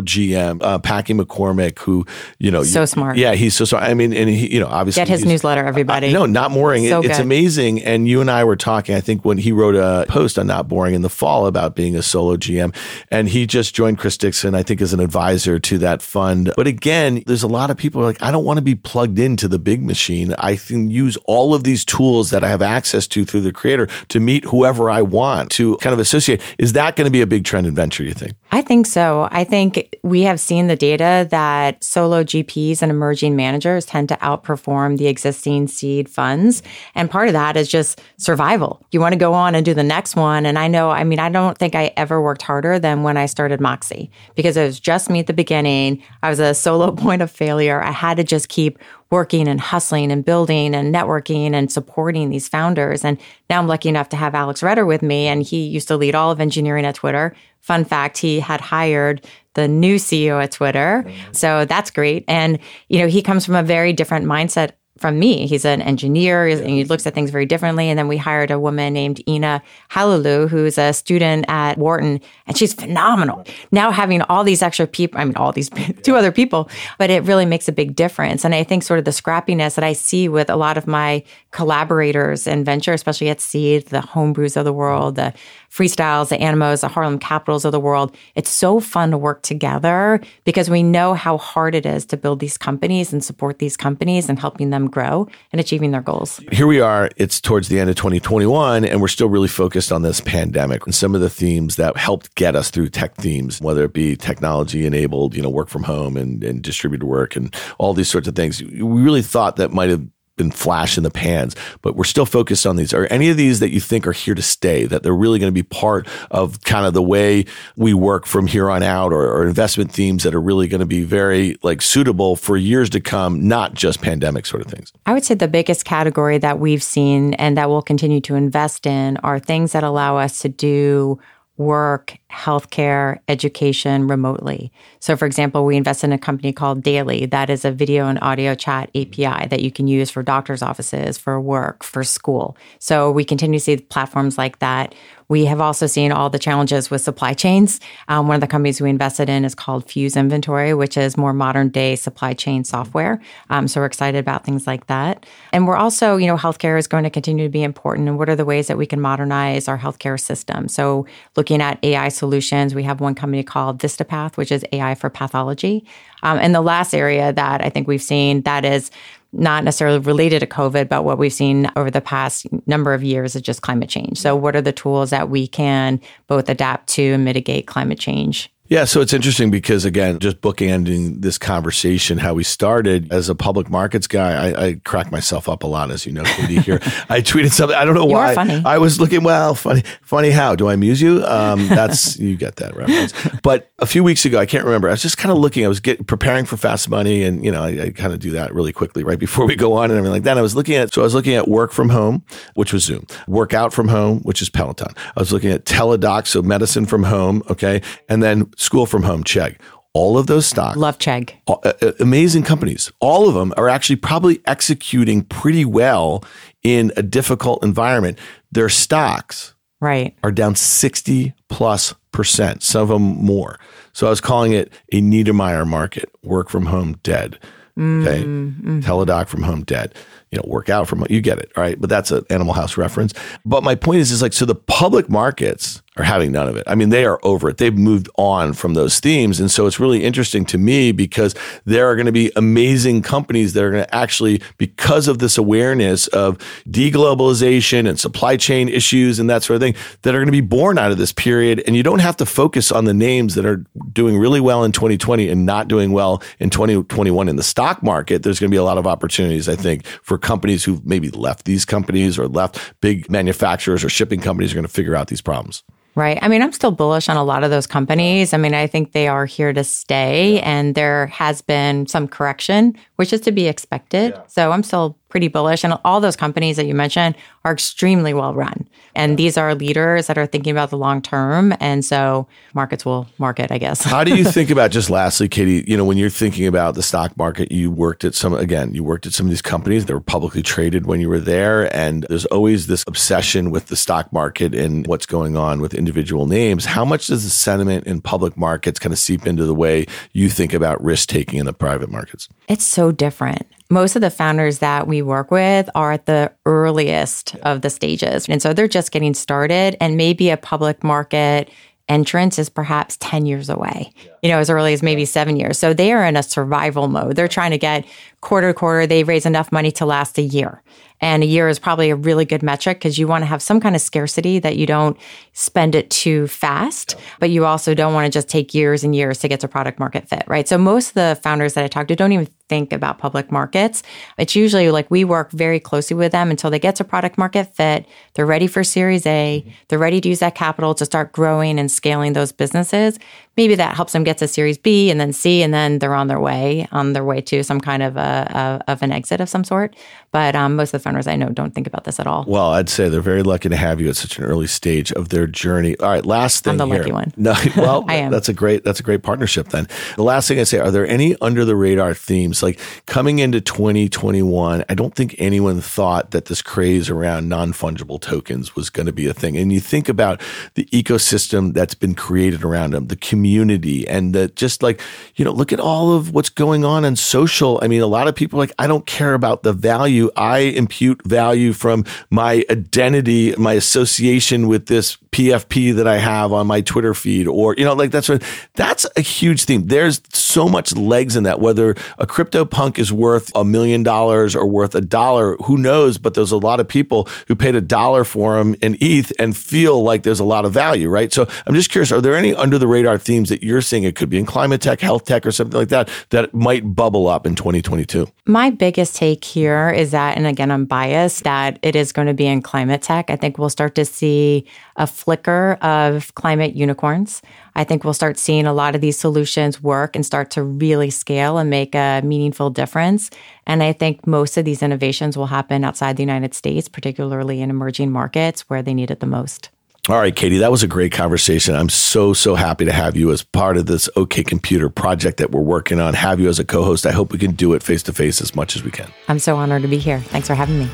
[0.00, 2.06] GM, uh, Packy McCormick, who,
[2.38, 3.16] you know, so you, smart.
[3.16, 3.84] Yeah, he's so smart.
[3.84, 6.08] I mean, and he, you know, obviously get his newsletter, everybody.
[6.08, 6.86] Uh, no, not boring.
[6.88, 7.82] So it, it's amazing.
[7.82, 10.68] And you and I were talking, I think when he wrote a post on Not
[10.68, 12.74] Boring in the fall about being a solo GM,
[13.10, 16.52] and he just joined Chris Dixon, I think, as an advisor to that fund.
[16.56, 19.48] But again, there's a lot of people like, I don't want to be plugged into
[19.48, 20.34] the big machine.
[20.38, 23.88] I can use all of these tools that I have access to through the creator
[24.08, 26.40] to meet whoever I want to kind of associate.
[26.58, 28.34] Is that going to be a big trend in venture, you think?
[28.50, 29.28] I think so.
[29.30, 29.71] I think
[30.02, 35.06] we have seen the data that solo GPs and emerging managers tend to outperform the
[35.06, 36.62] existing seed funds.
[36.94, 38.84] And part of that is just survival.
[38.90, 40.46] You want to go on and do the next one.
[40.46, 43.26] And I know, I mean, I don't think I ever worked harder than when I
[43.26, 46.02] started Moxxie because it was just me at the beginning.
[46.22, 47.82] I was a solo point of failure.
[47.82, 48.78] I had to just keep
[49.12, 53.04] working and hustling and building and networking and supporting these founders.
[53.04, 53.20] And
[53.50, 56.14] now I'm lucky enough to have Alex Roetter with me, and he used to lead
[56.14, 57.36] all of engineering at Twitter.
[57.60, 61.04] Fun fact, he had hired the new CEO at Twitter.
[61.32, 62.24] So that's great.
[62.28, 65.46] And, you know, he comes from a very different mindset from me.
[65.46, 67.88] He's an engineer and he looks at things very differently.
[67.90, 72.56] And then we hired a woman named Ina Halalu, who's a student at Wharton, and
[72.56, 73.44] she's phenomenal.
[73.72, 75.70] Now having all these extra people, I mean, all these
[76.02, 78.44] two other people, but it really makes a big difference.
[78.44, 81.24] And I think sort of the scrappiness that I see with a lot of my
[81.50, 85.34] collaborators in venture, especially at Seed, the homebrews of the world, the
[85.72, 88.14] freestyles, the animos, the Harlem capitals of the world.
[88.34, 92.40] It's so fun to work together because we know how hard it is to build
[92.40, 96.40] these companies and support these companies and helping them grow and achieving their goals.
[96.52, 100.02] Here we are, it's towards the end of 2021, and we're still really focused on
[100.02, 103.84] this pandemic and some of the themes that helped get us through tech themes, whether
[103.84, 107.94] it be technology enabled, you know, work from home and, and distributed work and all
[107.94, 108.62] these sorts of things.
[108.62, 110.06] We really thought that might have
[110.36, 112.94] been flash in the pans, but we're still focused on these.
[112.94, 115.50] Are any of these that you think are here to stay, that they're really going
[115.50, 117.44] to be part of kind of the way
[117.76, 120.86] we work from here on out or, or investment themes that are really going to
[120.86, 124.92] be very like suitable for years to come, not just pandemic sort of things?
[125.06, 128.86] I would say the biggest category that we've seen and that we'll continue to invest
[128.86, 131.20] in are things that allow us to do
[131.56, 134.72] work, healthcare, education remotely.
[135.00, 138.18] So, for example, we invest in a company called Daily that is a video and
[138.22, 142.56] audio chat API that you can use for doctors' offices, for work, for school.
[142.78, 144.94] So, we continue to see platforms like that.
[145.32, 147.80] We have also seen all the challenges with supply chains.
[148.08, 151.32] Um, one of the companies we invested in is called Fuse Inventory, which is more
[151.32, 153.18] modern day supply chain software.
[153.48, 155.24] Um, so we're excited about things like that.
[155.50, 158.08] And we're also, you know, healthcare is going to continue to be important.
[158.08, 160.68] And what are the ways that we can modernize our healthcare system?
[160.68, 165.08] So looking at AI solutions, we have one company called VistaPath, which is AI for
[165.08, 165.86] pathology.
[166.22, 168.90] Um, and the last area that I think we've seen that is
[169.32, 173.34] not necessarily related to COVID, but what we've seen over the past number of years
[173.34, 174.18] is just climate change.
[174.18, 178.52] So, what are the tools that we can both adapt to and mitigate climate change?
[178.68, 183.34] Yeah, so it's interesting because again, just bookending this conversation, how we started as a
[183.34, 186.60] public markets guy, I, I crack myself up a lot, as you know, Katie.
[186.60, 186.78] Here,
[187.10, 187.76] I tweeted something.
[187.76, 188.34] I don't know you why.
[188.34, 188.62] Funny.
[188.64, 190.30] I was looking well, funny, funny.
[190.30, 191.24] How do I amuse you?
[191.24, 193.12] Um, that's you get that reference.
[193.42, 194.88] But a few weeks ago, I can't remember.
[194.88, 195.64] I was just kind of looking.
[195.64, 198.30] I was get, preparing for Fast Money, and you know, I, I kind of do
[198.30, 200.38] that really quickly right before we go on and everything like that.
[200.38, 203.06] I was looking at so I was looking at work from home, which was Zoom,
[203.26, 204.94] work out from home, which is Peloton.
[204.96, 209.24] I was looking at Teladoc, so medicine from home, okay, and then school from home,
[209.24, 209.56] Chegg.
[209.94, 212.90] All of those stocks, love Chegg, uh, amazing companies.
[213.00, 216.24] All of them are actually probably executing pretty well
[216.62, 218.18] in a difficult environment.
[218.50, 223.58] Their stocks right are down 60 plus percent, some of them more.
[223.92, 227.38] So I was calling it a Neidermeyer market, work from home dead.
[227.78, 228.22] Okay.
[228.22, 228.80] Mm-hmm.
[228.80, 229.94] Teladoc from home dead.
[230.32, 231.06] You know, work out from.
[231.08, 231.52] You get it.
[231.56, 231.80] Right.
[231.80, 233.14] But that's an Animal House reference.
[233.44, 236.64] But my point is, is like, so the public markets are having none of it.
[236.66, 237.58] I mean, they are over it.
[237.58, 239.38] They've moved on from those themes.
[239.38, 241.34] And so it's really interesting to me because
[241.66, 245.36] there are going to be amazing companies that are going to actually, because of this
[245.36, 250.26] awareness of deglobalization and supply chain issues and that sort of thing, that are going
[250.26, 251.62] to be born out of this period.
[251.66, 253.62] And you don't have to focus on the names that are
[253.92, 258.22] doing really well in 2020 and not doing well in 2021 in the stock market.
[258.22, 261.44] There's going to be a lot of opportunities, I think, for companies who've maybe left
[261.44, 265.20] these companies or left big manufacturers or shipping companies are going to figure out these
[265.20, 265.62] problems.
[265.94, 266.18] Right.
[266.22, 268.32] I mean, I'm still bullish on a lot of those companies.
[268.32, 272.78] I mean, I think they are here to stay, and there has been some correction,
[272.96, 274.18] which is to be expected.
[274.26, 275.62] So I'm still pretty bullish.
[275.62, 277.14] And all those companies that you mentioned
[277.44, 278.66] are extremely well run.
[278.94, 281.54] And these are leaders that are thinking about the long term.
[281.60, 283.82] And so markets will market, I guess.
[283.82, 286.82] How do you think about just lastly, Katie, you know, when you're thinking about the
[286.82, 289.92] stock market, you worked at some, again, you worked at some of these companies that
[289.92, 291.74] were publicly traded when you were there.
[291.76, 296.26] And there's always this obsession with the stock market and what's going on with individual
[296.26, 296.64] names.
[296.64, 300.30] How much does the sentiment in public markets kind of seep into the way you
[300.30, 302.30] think about risk taking in the private markets?
[302.48, 307.34] It's so different most of the founders that we work with are at the earliest
[307.36, 308.28] of the stages.
[308.28, 311.50] And so they're just getting started, and maybe a public market
[311.88, 313.92] entrance is perhaps 10 years away,
[314.22, 315.58] you know, as early as maybe seven years.
[315.58, 317.16] So they are in a survival mode.
[317.16, 317.84] They're trying to get
[318.20, 320.62] quarter to quarter, they raise enough money to last a year.
[321.00, 323.58] And a year is probably a really good metric because you want to have some
[323.58, 324.96] kind of scarcity that you don't
[325.32, 329.18] spend it too fast, but you also don't want to just take years and years
[329.18, 330.46] to get to product market fit, right?
[330.46, 333.82] So most of the founders that I talk to don't even think about public markets.
[334.18, 337.54] It's usually like we work very closely with them until they get to product market
[337.56, 337.86] fit.
[338.12, 339.40] They're ready for Series A.
[339.40, 339.50] Mm-hmm.
[339.68, 342.98] They're ready to use that capital to start growing and scaling those businesses.
[343.38, 346.08] Maybe that helps them get to Series B and then C, and then they're on
[346.08, 349.30] their way, on their way to some kind of a, a of an exit of
[349.30, 349.74] some sort.
[350.12, 352.24] But um, most of the founders I know don't think about this at all.
[352.28, 355.08] Well, I'd say they're very lucky to have you at such an early stage of
[355.08, 355.74] their journey.
[355.78, 356.82] All right, last thing I'm the here.
[356.82, 357.12] lucky one.
[357.16, 358.12] No, well, I am.
[358.12, 359.48] that's a great that's a great partnership.
[359.48, 359.66] Then
[359.96, 363.40] the last thing I say: Are there any under the radar themes like coming into
[363.40, 364.64] 2021?
[364.68, 368.92] I don't think anyone thought that this craze around non fungible tokens was going to
[368.92, 369.38] be a thing.
[369.38, 370.20] And you think about
[370.54, 374.80] the ecosystem that's been created around them, the community, and the just like
[375.16, 377.58] you know, look at all of what's going on in social.
[377.62, 379.54] I mean, a lot of people are like I don't care about the
[380.02, 380.10] value.
[380.16, 386.46] I impute value from my identity, my association with this PFP that I have on
[386.46, 388.22] my Twitter feed, or you know, like that's what
[388.54, 389.66] that's a huge theme.
[389.66, 391.38] There's so much legs in that.
[391.38, 395.98] Whether a crypto punk is worth a million dollars or worth a dollar, who knows?
[395.98, 399.36] But there's a lot of people who paid a dollar for them in ETH and
[399.36, 401.12] feel like there's a lot of value, right?
[401.12, 403.82] So I'm just curious: Are there any under the radar themes that you're seeing?
[403.82, 407.06] It could be in climate tech, health tech, or something like that that might bubble
[407.06, 408.08] up in 2022.
[408.24, 412.14] My biggest take here is that, and again, I'm biased, that it is going to
[412.14, 413.10] be in climate tech.
[413.10, 417.22] I think we'll start to see a flicker of climate unicorns.
[417.54, 420.90] I think we'll start seeing a lot of these solutions work and start to really
[420.90, 423.10] scale and make a meaningful difference.
[423.46, 427.50] And I think most of these innovations will happen outside the United States, particularly in
[427.50, 429.50] emerging markets where they need it the most.
[429.88, 431.56] All right, Katie, that was a great conversation.
[431.56, 435.32] I'm so, so happy to have you as part of this OK Computer project that
[435.32, 436.86] we're working on, have you as a co host.
[436.86, 438.92] I hope we can do it face to face as much as we can.
[439.08, 439.98] I'm so honored to be here.
[439.98, 440.70] Thanks for having me.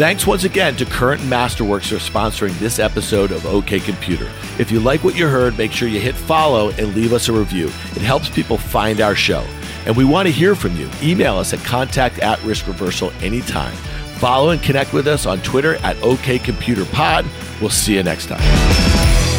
[0.00, 4.30] Thanks once again to Current Masterworks for sponsoring this episode of OK Computer.
[4.58, 7.34] If you like what you heard, make sure you hit follow and leave us a
[7.34, 7.66] review.
[7.66, 9.46] It helps people find our show.
[9.84, 10.88] And we want to hear from you.
[11.02, 13.76] Email us at contact at risk reversal anytime.
[14.16, 17.26] Follow and connect with us on Twitter at OK Computer Pod.
[17.60, 19.29] We'll see you next time.